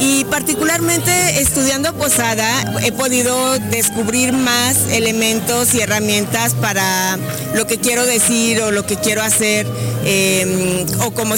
y 0.00 0.24
particularmente 0.24 1.40
estudiando 1.40 1.92
Posada 1.94 2.80
he 2.82 2.92
podido 2.92 3.58
descubrir 3.58 4.32
más 4.32 4.76
elementos 4.90 5.74
y 5.74 5.80
herramientas 5.80 6.54
para 6.54 7.18
lo 7.54 7.66
que 7.66 7.76
quiero 7.76 8.06
decir 8.06 8.62
o 8.62 8.70
lo 8.70 8.86
que 8.86 8.96
quiero 8.96 9.22
hacer 9.22 9.66
eh, 10.04 10.86
o 11.04 11.10
como 11.10 11.36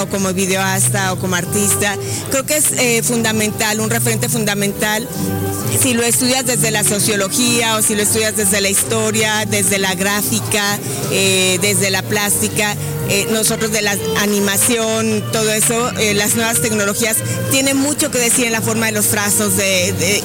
o 0.00 0.06
como 0.08 0.32
videoasta 0.32 1.12
o 1.12 1.18
como 1.18 1.36
artista. 1.36 1.96
Creo 2.30 2.44
que 2.44 2.56
es 2.56 2.72
eh, 2.72 3.02
fundamental, 3.04 3.80
un 3.80 3.90
referente 3.90 4.28
fundamental 4.28 5.06
si 5.80 5.94
lo 5.94 6.02
estudias 6.02 6.44
desde 6.44 6.72
la 6.72 6.82
sociología 6.82 7.76
o 7.76 7.82
si 7.82 7.94
lo 7.94 8.02
estudias 8.02 8.36
desde 8.36 8.60
la 8.60 8.68
historia, 8.68 9.44
desde 9.48 9.78
la 9.78 9.94
gráfica, 9.94 10.78
eh, 11.12 11.58
desde 11.60 11.90
la 11.90 12.02
plástica, 12.02 12.74
eh, 13.10 13.28
nosotros 13.30 13.70
de 13.70 13.82
la 13.82 13.96
animación, 14.20 15.22
todo 15.30 15.52
eso, 15.52 15.92
las 16.14 16.34
nuevas 16.34 16.60
tecnologías, 16.62 17.18
tienen 17.52 17.76
mucho 17.76 18.10
que 18.10 18.18
decir 18.18 18.46
en 18.46 18.52
la 18.52 18.62
forma 18.62 18.86
de 18.86 18.92
los 18.92 19.06
trazos 19.06 19.52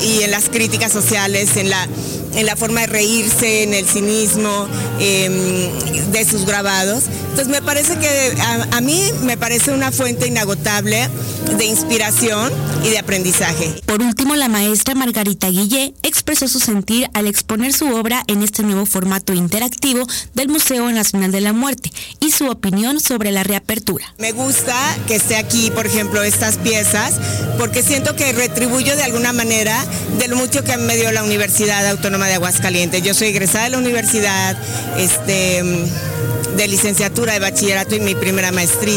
y 0.01 0.23
en 0.23 0.31
las 0.31 0.49
críticas 0.49 0.91
sociales, 0.91 1.55
en 1.57 1.69
la, 1.69 1.87
en 2.35 2.45
la 2.45 2.55
forma 2.55 2.81
de 2.81 2.87
reírse, 2.87 3.63
en 3.63 3.73
el 3.73 3.87
cinismo 3.87 4.67
eh, 4.99 5.71
de 6.11 6.25
sus 6.25 6.45
grabados. 6.45 7.05
Entonces 7.29 7.47
me 7.47 7.61
parece 7.61 7.97
que 7.97 8.35
a 8.71 8.81
mí 8.81 9.02
me 9.23 9.37
parece 9.37 9.71
una 9.71 9.91
fuente 9.91 10.27
inagotable 10.27 11.09
de 11.57 11.65
inspiración 11.65 12.51
y 12.83 12.89
de 12.89 12.99
aprendizaje. 12.99 13.81
Por 13.85 14.01
último, 14.01 14.35
la 14.35 14.47
maestra 14.47 14.95
Margarita 14.95 15.47
Guillé 15.49 15.93
expresó 16.03 16.47
su 16.47 16.59
sentir 16.59 17.09
al 17.13 17.27
exponer 17.27 17.73
su 17.73 17.93
obra 17.93 18.23
en 18.27 18.41
este 18.41 18.63
nuevo 18.63 18.85
formato 18.85 19.33
interactivo 19.33 20.05
del 20.33 20.49
Museo 20.49 20.91
Nacional 20.91 21.31
de 21.31 21.41
la 21.41 21.53
Muerte 21.53 21.91
y 22.19 22.31
su 22.31 22.49
opinión 22.49 22.99
sobre 22.99 23.31
la 23.31 23.43
reapertura. 23.43 24.13
Me 24.17 24.31
gusta 24.31 24.75
que 25.07 25.15
esté 25.15 25.35
aquí, 25.35 25.71
por 25.71 25.85
ejemplo, 25.85 26.23
estas 26.23 26.57
piezas, 26.57 27.15
porque 27.57 27.83
siento 27.83 28.15
que 28.15 28.33
retribuyo 28.33 28.95
de 28.95 29.03
alguna 29.03 29.33
manera 29.33 29.83
de 30.17 30.27
lo 30.27 30.35
mucho 30.37 30.63
que 30.63 30.77
me 30.77 30.95
dio 30.95 31.11
la 31.11 31.23
Universidad 31.23 31.87
Autónoma 31.87 32.27
de 32.27 32.35
Aguascalientes. 32.35 33.01
Yo 33.03 33.13
soy 33.13 33.29
egresada 33.29 33.65
de 33.65 33.69
la 33.71 33.77
universidad, 33.77 34.57
este, 34.97 35.63
de 36.55 36.67
licenciatura, 36.67 37.33
de 37.33 37.39
bachillerato 37.39 37.95
y 37.95 37.99
mi 37.99 38.15
primera 38.15 38.51
maestría. 38.51 38.92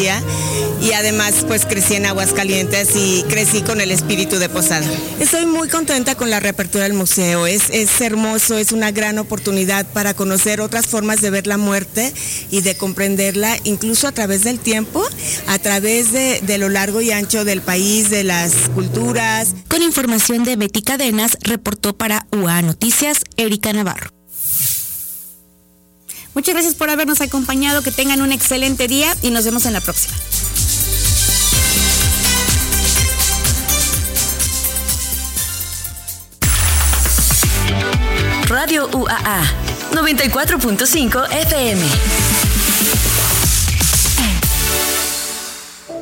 Y 0.82 0.92
además, 0.92 1.46
pues 1.46 1.64
crecí 1.64 1.94
en 1.94 2.04
Aguascalientes 2.04 2.90
y 2.94 3.24
crecí 3.28 3.62
con 3.62 3.80
el 3.80 3.90
espíritu 3.90 4.38
de 4.38 4.48
Posada. 4.48 4.86
Estoy 5.18 5.46
muy 5.46 5.68
contenta 5.68 6.14
con 6.14 6.28
la 6.28 6.38
reapertura 6.38 6.84
del 6.84 6.92
museo. 6.92 7.46
Es, 7.46 7.70
es 7.70 8.00
hermoso, 8.00 8.58
es 8.58 8.72
una 8.72 8.90
gran 8.90 9.18
oportunidad 9.18 9.86
para 9.86 10.14
conocer 10.14 10.60
otras 10.60 10.86
formas 10.86 11.22
de 11.22 11.30
ver 11.30 11.46
la 11.46 11.56
muerte 11.56 12.12
y 12.50 12.60
de 12.60 12.76
comprenderla, 12.76 13.56
incluso 13.64 14.06
a 14.06 14.12
través 14.12 14.44
del 14.44 14.58
tiempo, 14.58 15.02
a 15.46 15.58
través 15.58 16.12
de, 16.12 16.40
de 16.42 16.58
lo 16.58 16.68
largo 16.68 17.00
y 17.00 17.10
ancho 17.10 17.44
del 17.44 17.62
país, 17.62 18.10
de 18.10 18.24
las 18.24 18.52
culturas. 18.74 19.54
Con 19.68 19.82
información 19.82 20.44
de 20.44 20.56
Betty 20.56 20.82
Cadenas, 20.82 21.38
reportó 21.40 21.96
para 21.96 22.26
UA 22.32 22.62
Noticias, 22.62 23.22
Erika 23.36 23.72
Navarro. 23.72 24.15
Muchas 26.36 26.52
gracias 26.52 26.74
por 26.74 26.90
habernos 26.90 27.22
acompañado, 27.22 27.80
que 27.80 27.90
tengan 27.90 28.20
un 28.20 28.30
excelente 28.30 28.88
día 28.88 29.16
y 29.22 29.30
nos 29.30 29.46
vemos 29.46 29.64
en 29.64 29.72
la 29.72 29.80
próxima. 29.80 30.14
Radio 38.48 38.86
UAA 38.92 39.44
94.5 39.92 41.26
FM. 41.32 42.25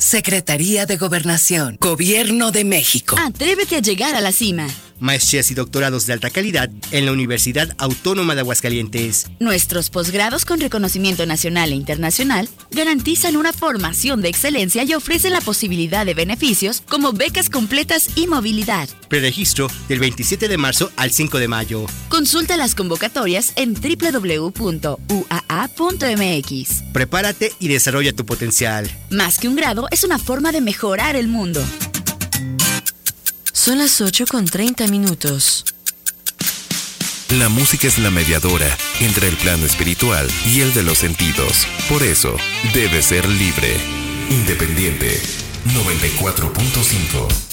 Secretaría 0.00 0.86
de 0.86 0.96
Gobernación, 0.96 1.76
Gobierno 1.78 2.52
de 2.52 2.64
México. 2.64 3.16
Atrévete 3.18 3.76
a 3.76 3.80
llegar 3.80 4.14
a 4.14 4.22
la 4.22 4.32
cima 4.32 4.66
maestrías 5.00 5.50
y 5.50 5.54
doctorados 5.54 6.06
de 6.06 6.12
alta 6.12 6.30
calidad 6.30 6.70
en 6.92 7.06
la 7.06 7.12
Universidad 7.12 7.74
Autónoma 7.78 8.34
de 8.34 8.40
Aguascalientes. 8.40 9.26
Nuestros 9.40 9.90
posgrados 9.90 10.44
con 10.44 10.60
reconocimiento 10.60 11.26
nacional 11.26 11.72
e 11.72 11.76
internacional 11.76 12.48
garantizan 12.70 13.36
una 13.36 13.52
formación 13.52 14.22
de 14.22 14.28
excelencia 14.28 14.84
y 14.84 14.94
ofrecen 14.94 15.32
la 15.32 15.40
posibilidad 15.40 16.06
de 16.06 16.14
beneficios 16.14 16.82
como 16.88 17.12
becas 17.12 17.50
completas 17.50 18.10
y 18.16 18.26
movilidad. 18.26 18.88
Preregistro 19.08 19.68
del 19.88 19.98
27 19.98 20.48
de 20.48 20.56
marzo 20.56 20.90
al 20.96 21.10
5 21.10 21.38
de 21.38 21.48
mayo. 21.48 21.86
Consulta 22.08 22.56
las 22.56 22.74
convocatorias 22.74 23.52
en 23.56 23.74
www.uaa.mx. 23.74 24.52
Prepárate 26.92 27.52
y 27.58 27.68
desarrolla 27.68 28.12
tu 28.12 28.24
potencial. 28.26 28.90
Más 29.10 29.38
que 29.38 29.48
un 29.48 29.56
grado, 29.56 29.88
es 29.90 30.04
una 30.04 30.18
forma 30.18 30.52
de 30.52 30.60
mejorar 30.60 31.16
el 31.16 31.28
mundo. 31.28 31.64
Son 33.60 33.76
las 33.76 34.00
8 34.00 34.24
con 34.24 34.46
30 34.46 34.86
minutos. 34.86 35.66
La 37.38 37.50
música 37.50 37.88
es 37.88 37.98
la 37.98 38.10
mediadora 38.10 38.74
entre 39.00 39.28
el 39.28 39.36
plano 39.36 39.66
espiritual 39.66 40.26
y 40.46 40.62
el 40.62 40.72
de 40.72 40.82
los 40.82 40.96
sentidos. 40.96 41.66
Por 41.90 42.02
eso, 42.02 42.34
debe 42.72 43.02
ser 43.02 43.28
libre. 43.28 43.76
Independiente 44.30 45.20
94.5 45.74 47.49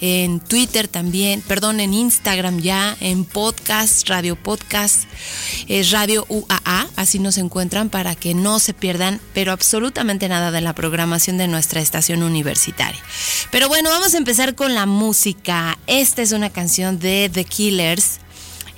en 0.00 0.40
Twitter 0.40 0.88
también, 0.88 1.42
perdón, 1.42 1.80
en 1.80 1.92
Instagram 1.94 2.60
ya, 2.60 2.96
en 3.00 3.24
podcast, 3.24 4.08
Radio 4.08 4.36
Podcast, 4.36 5.04
es 5.68 5.90
Radio 5.90 6.24
UAA, 6.28 6.88
así 6.96 7.18
nos 7.18 7.38
encuentran 7.38 7.90
para 7.90 8.14
que 8.14 8.34
no 8.34 8.58
se 8.58 8.72
pierdan, 8.72 9.20
pero 9.34 9.52
absolutamente 9.52 10.28
nada 10.28 10.50
de 10.50 10.60
la 10.60 10.74
programación 10.74 11.38
de 11.38 11.48
nuestra 11.48 11.80
estación 11.80 12.22
universitaria. 12.22 13.00
Pero 13.50 13.68
bueno, 13.68 13.90
vamos 13.90 14.14
a 14.14 14.18
empezar 14.18 14.54
con 14.54 14.74
la 14.74 14.86
música. 14.86 15.78
Esta 15.86 16.22
es 16.22 16.32
una 16.32 16.50
canción 16.50 16.98
de 16.98 17.30
The 17.32 17.44
Killers. 17.44 18.20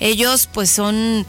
Ellos 0.00 0.48
pues 0.52 0.70
son 0.70 1.24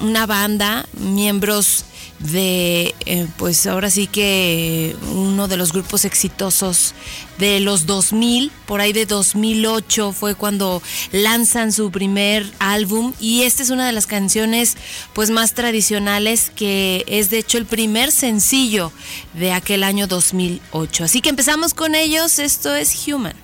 una 0.00 0.26
banda, 0.26 0.86
miembros 0.92 1.86
de, 2.18 2.94
eh, 3.06 3.26
pues 3.36 3.66
ahora 3.66 3.90
sí 3.90 4.06
que 4.06 4.96
uno 5.12 5.48
de 5.48 5.56
los 5.56 5.72
grupos 5.72 6.04
exitosos 6.04 6.94
de 7.38 7.60
los 7.60 7.86
2000, 7.86 8.50
por 8.66 8.80
ahí 8.80 8.92
de 8.92 9.06
2008 9.06 10.12
fue 10.12 10.34
cuando 10.34 10.80
lanzan 11.12 11.72
su 11.72 11.90
primer 11.90 12.50
álbum 12.58 13.12
y 13.20 13.42
esta 13.42 13.62
es 13.62 13.70
una 13.70 13.86
de 13.86 13.92
las 13.92 14.06
canciones 14.06 14.76
pues 15.12 15.30
más 15.30 15.54
tradicionales 15.54 16.50
que 16.54 17.04
es 17.08 17.30
de 17.30 17.38
hecho 17.38 17.58
el 17.58 17.66
primer 17.66 18.12
sencillo 18.12 18.92
de 19.34 19.52
aquel 19.52 19.82
año 19.82 20.06
2008. 20.06 21.04
Así 21.04 21.20
que 21.20 21.30
empezamos 21.30 21.74
con 21.74 21.94
ellos, 21.94 22.38
esto 22.38 22.74
es 22.74 23.06
Human. 23.08 23.43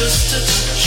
just 0.00 0.32
a 0.32 0.79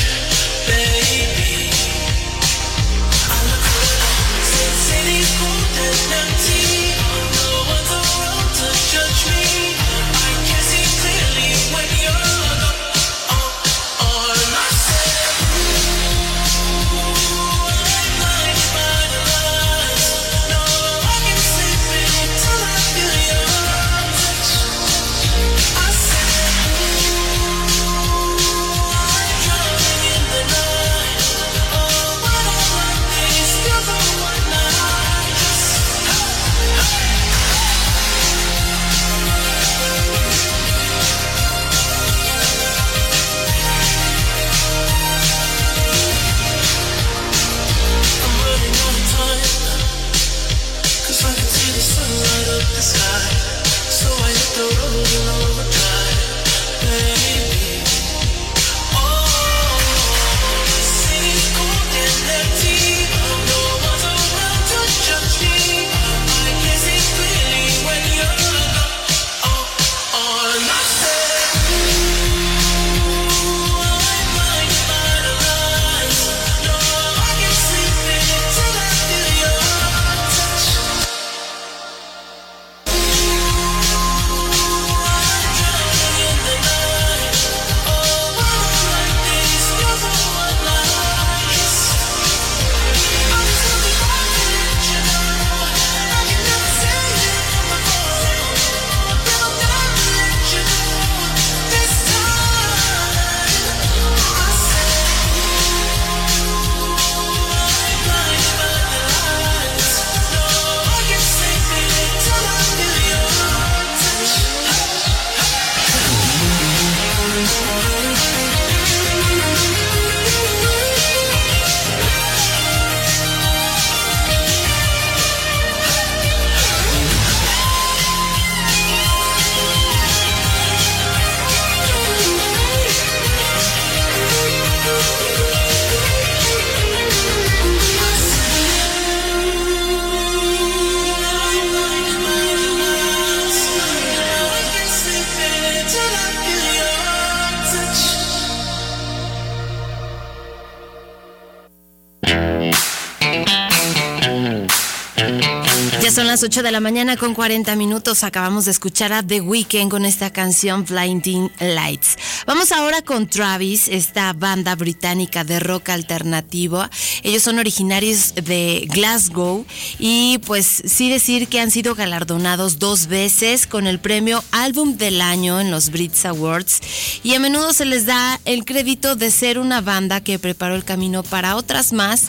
las 156.43 156.49
8 156.49 156.63
de 156.63 156.71
la 156.71 156.81
mañana 156.81 157.15
con 157.15 157.33
40 157.33 157.73
minutos. 157.77 158.23
Acabamos 158.23 158.65
de 158.65 158.71
escuchar 158.71 159.13
a 159.13 159.23
The 159.23 159.39
Weeknd 159.39 159.89
con 159.89 160.03
esta 160.03 160.29
canción 160.29 160.83
Blinding 160.83 161.49
Lights. 161.59 162.17
Vamos 162.45 162.73
ahora 162.73 163.01
con 163.01 163.27
Travis, 163.27 163.87
esta 163.87 164.33
banda 164.33 164.75
británica 164.75 165.45
de 165.45 165.61
rock 165.61 165.89
alternativo. 165.89 166.83
Ellos 167.21 167.43
son 167.43 167.59
originarios 167.59 168.35
de 168.35 168.85
Glasgow 168.89 169.65
y 169.99 170.39
pues 170.39 170.83
sí 170.85 171.09
decir 171.09 171.47
que 171.47 171.61
han 171.61 171.71
sido 171.71 171.95
galardonados 171.95 172.77
dos 172.77 173.07
veces 173.07 173.65
con 173.65 173.87
el 173.87 173.99
premio 173.99 174.43
Álbum 174.51 174.97
del 174.97 175.21
Año 175.21 175.61
en 175.61 175.71
los 175.71 175.91
Brits 175.91 176.25
Awards 176.25 176.81
y 177.23 177.35
a 177.35 177.39
menudo 177.39 177.71
se 177.71 177.85
les 177.85 178.05
da 178.05 178.39
el 178.43 178.65
crédito 178.65 179.15
de 179.15 179.31
ser 179.31 179.59
una 179.59 179.79
banda 179.79 180.19
que 180.19 180.39
preparó 180.39 180.75
el 180.75 180.83
camino 180.83 181.23
para 181.23 181.55
otras 181.55 181.93
más 181.93 182.23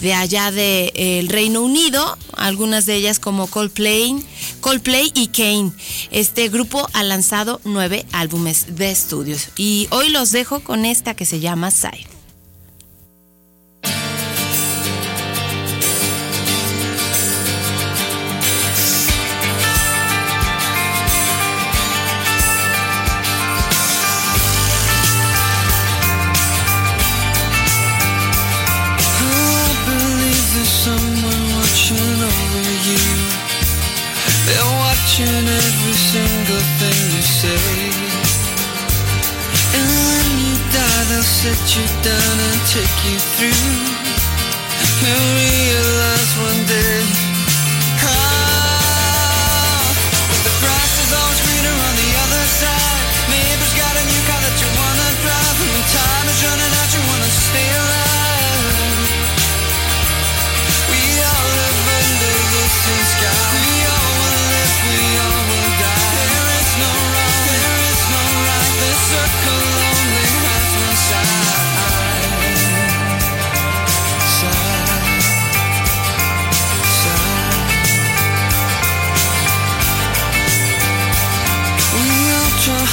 de 0.00 0.14
allá 0.14 0.50
del 0.50 1.28
Reino 1.28 1.62
Unido, 1.62 2.18
algunas 2.36 2.86
de 2.86 2.96
ellas 2.96 3.20
como 3.20 3.46
Coldplay, 3.60 4.24
Coldplay 4.62 5.12
y 5.14 5.26
Kane. 5.26 5.72
Este 6.10 6.48
grupo 6.48 6.88
ha 6.94 7.02
lanzado 7.02 7.60
nueve 7.64 8.06
álbumes 8.10 8.76
de 8.76 8.90
estudios 8.90 9.50
y 9.54 9.86
hoy 9.90 10.08
los 10.08 10.30
dejo 10.30 10.60
con 10.60 10.86
esta 10.86 11.14
que 11.14 11.26
se 11.26 11.40
llama 11.40 11.70
Side. 11.70 12.09
Watching 35.00 35.48
every 35.48 35.92
single 35.92 36.64
thing 36.78 37.00
you 37.16 37.22
say. 37.22 37.90
And 39.76 39.88
when 40.06 40.28
you 40.44 40.56
die, 40.72 41.04
they'll 41.08 41.22
sit 41.22 41.76
you 41.76 41.86
down 42.02 42.36
and 42.48 42.60
take 42.68 42.98
you 43.08 43.18
through. 43.32 43.70
You'll 45.00 45.30
realize 45.40 46.32
one 46.48 46.66
day. 46.66 47.19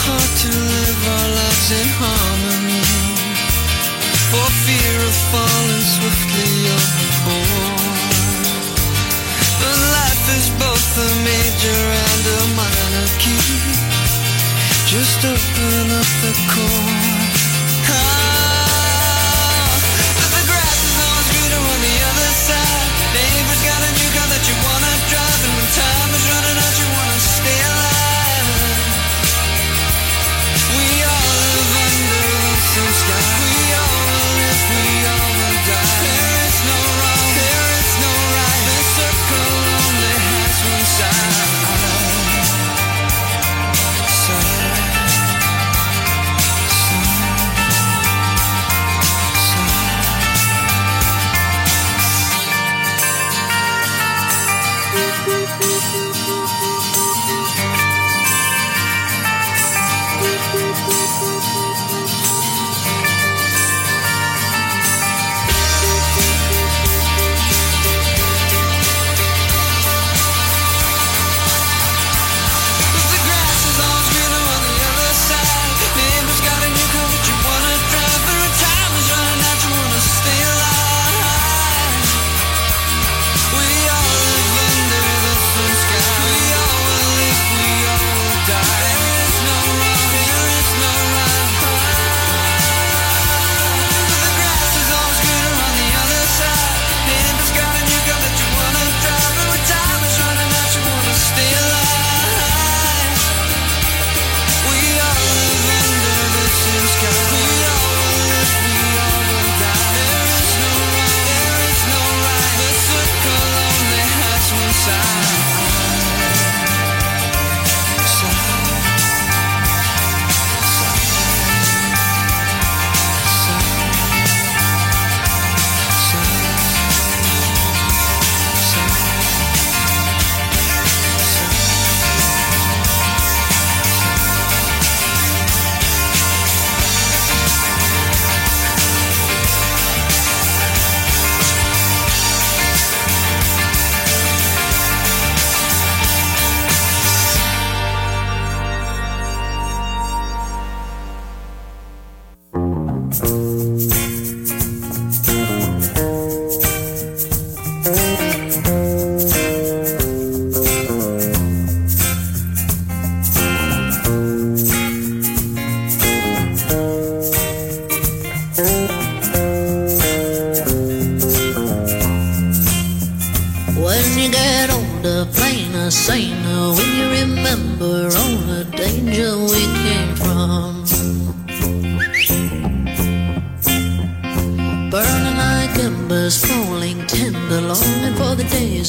Hard 0.07 0.33
to 0.43 0.51
live 0.51 1.01
our 1.15 1.29
lives 1.35 1.69
in 1.79 1.87
harmony. 1.99 2.83
For 4.31 4.47
fear 4.63 4.95
of 5.03 5.15
falling 5.31 5.85
swiftly 5.95 6.53
overboard. 6.77 8.07
But 9.59 9.77
life 9.99 10.25
is 10.39 10.47
both 10.55 10.89
a 10.95 11.11
major 11.27 11.81
and 12.07 12.23
a 12.39 12.43
minor 12.55 13.07
key. 13.19 13.51
Just 14.87 15.19
open 15.27 15.85
up 15.99 16.09
the 16.23 16.33
chord. 16.51 18.16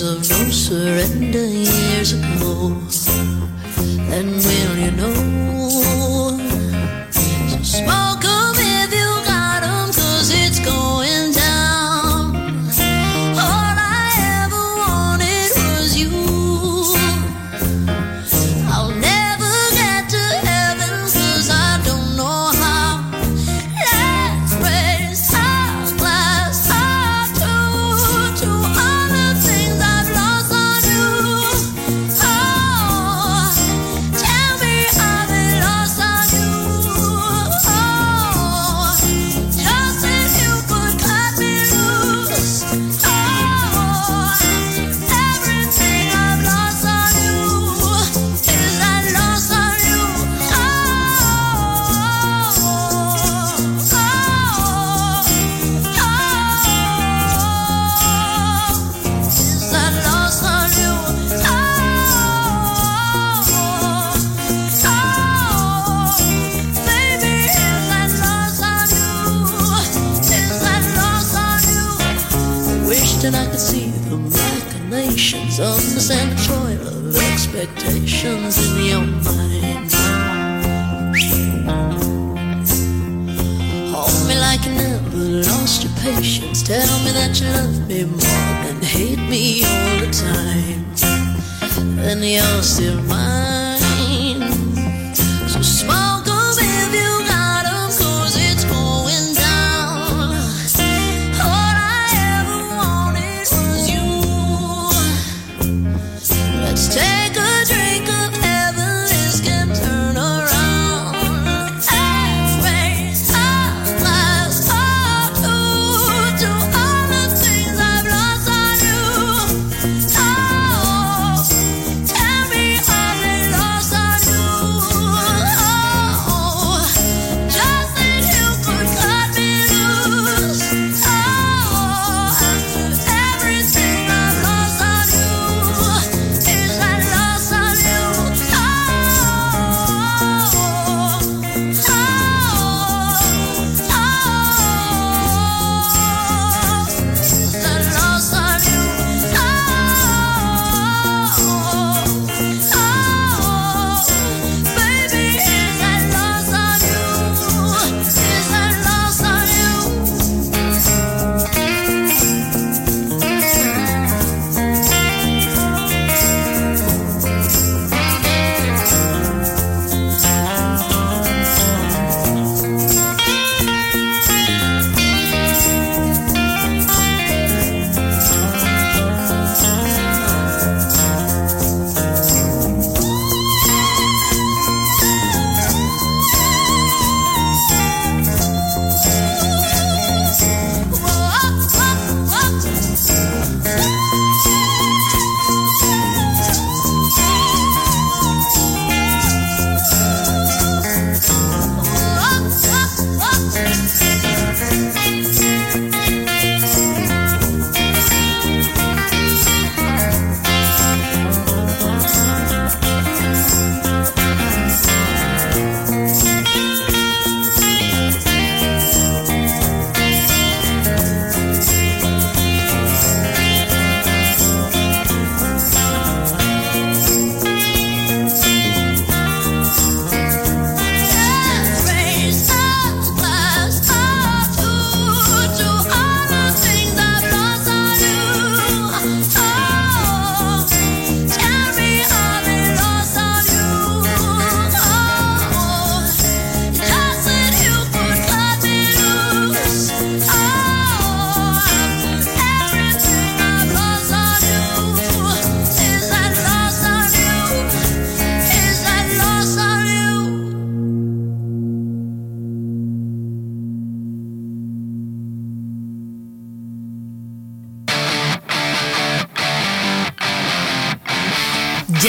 of 0.00 0.28
no 0.28 0.50
surrender 0.50 1.46
years 1.46 2.12
ago. 2.12 2.76
And 4.12 4.30
will 4.36 4.76
you 4.76 4.90
know? 4.92 5.27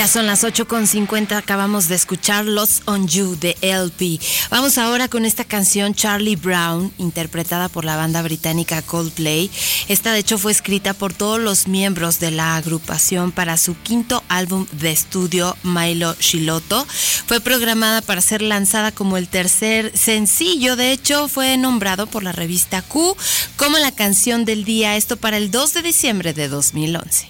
son 0.09 0.25
las 0.25 0.43
8.50, 0.43 1.37
acabamos 1.37 1.87
de 1.87 1.93
escuchar 1.93 2.45
Lots 2.45 2.81
on 2.85 3.07
You 3.07 3.37
de 3.39 3.55
LP. 3.61 4.19
Vamos 4.49 4.79
ahora 4.79 5.07
con 5.07 5.23
esta 5.23 5.43
canción 5.43 5.93
Charlie 5.93 6.35
Brown, 6.35 6.91
interpretada 6.97 7.69
por 7.69 7.85
la 7.85 7.95
banda 7.95 8.23
británica 8.23 8.81
Coldplay. 8.81 9.51
Esta 9.87 10.11
de 10.11 10.19
hecho 10.19 10.39
fue 10.39 10.51
escrita 10.51 10.95
por 10.95 11.13
todos 11.13 11.39
los 11.39 11.67
miembros 11.67 12.19
de 12.19 12.31
la 12.31 12.55
agrupación 12.55 13.31
para 13.31 13.57
su 13.57 13.77
quinto 13.77 14.23
álbum 14.29 14.65
de 14.71 14.91
estudio, 14.91 15.55
Milo 15.61 16.15
Shiloto. 16.19 16.87
Fue 17.27 17.39
programada 17.39 18.01
para 18.01 18.21
ser 18.21 18.41
lanzada 18.41 18.91
como 18.91 19.15
el 19.15 19.27
tercer 19.27 19.95
sencillo, 19.95 20.75
de 20.75 20.91
hecho 20.91 21.27
fue 21.27 21.55
nombrado 21.57 22.07
por 22.07 22.23
la 22.23 22.31
revista 22.31 22.81
Q 22.81 23.15
como 23.57 23.77
la 23.77 23.91
canción 23.91 24.43
del 24.43 24.65
día, 24.65 24.95
esto 24.95 25.17
para 25.17 25.37
el 25.37 25.51
2 25.51 25.73
de 25.73 25.81
diciembre 25.83 26.33
de 26.33 26.47
2011. 26.47 27.28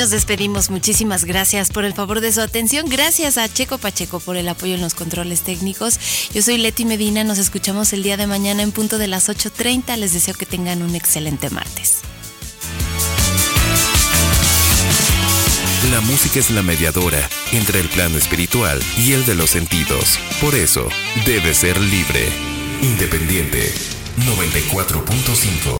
nos 0.00 0.08
despedimos. 0.08 0.70
Muchísimas 0.70 1.26
gracias 1.26 1.68
por 1.68 1.84
el 1.84 1.92
favor 1.92 2.22
de 2.22 2.32
su 2.32 2.40
atención. 2.40 2.88
Gracias 2.88 3.36
a 3.36 3.52
Checo 3.52 3.76
Pacheco 3.76 4.18
por 4.18 4.38
el 4.38 4.48
apoyo 4.48 4.74
en 4.74 4.80
los 4.80 4.94
controles 4.94 5.42
técnicos. 5.42 6.00
Yo 6.32 6.40
soy 6.40 6.56
Leti 6.56 6.86
Medina. 6.86 7.22
Nos 7.22 7.36
escuchamos 7.36 7.92
el 7.92 8.02
día 8.02 8.16
de 8.16 8.26
mañana 8.26 8.62
en 8.62 8.72
punto 8.72 8.96
de 8.96 9.08
las 9.08 9.28
8.30. 9.28 9.98
Les 9.98 10.14
deseo 10.14 10.32
que 10.32 10.46
tengan 10.46 10.80
un 10.80 10.94
excelente 10.94 11.50
martes. 11.50 11.98
La 15.90 16.00
música 16.00 16.38
es 16.38 16.50
la 16.50 16.62
mediadora 16.62 17.28
entre 17.52 17.80
el 17.80 17.90
plano 17.90 18.16
espiritual 18.16 18.80
y 18.96 19.12
el 19.12 19.26
de 19.26 19.34
los 19.34 19.50
sentidos. 19.50 20.18
Por 20.40 20.54
eso, 20.54 20.88
debe 21.26 21.52
ser 21.52 21.78
libre. 21.78 22.26
Independiente 22.80 23.70
94.5 24.16 25.68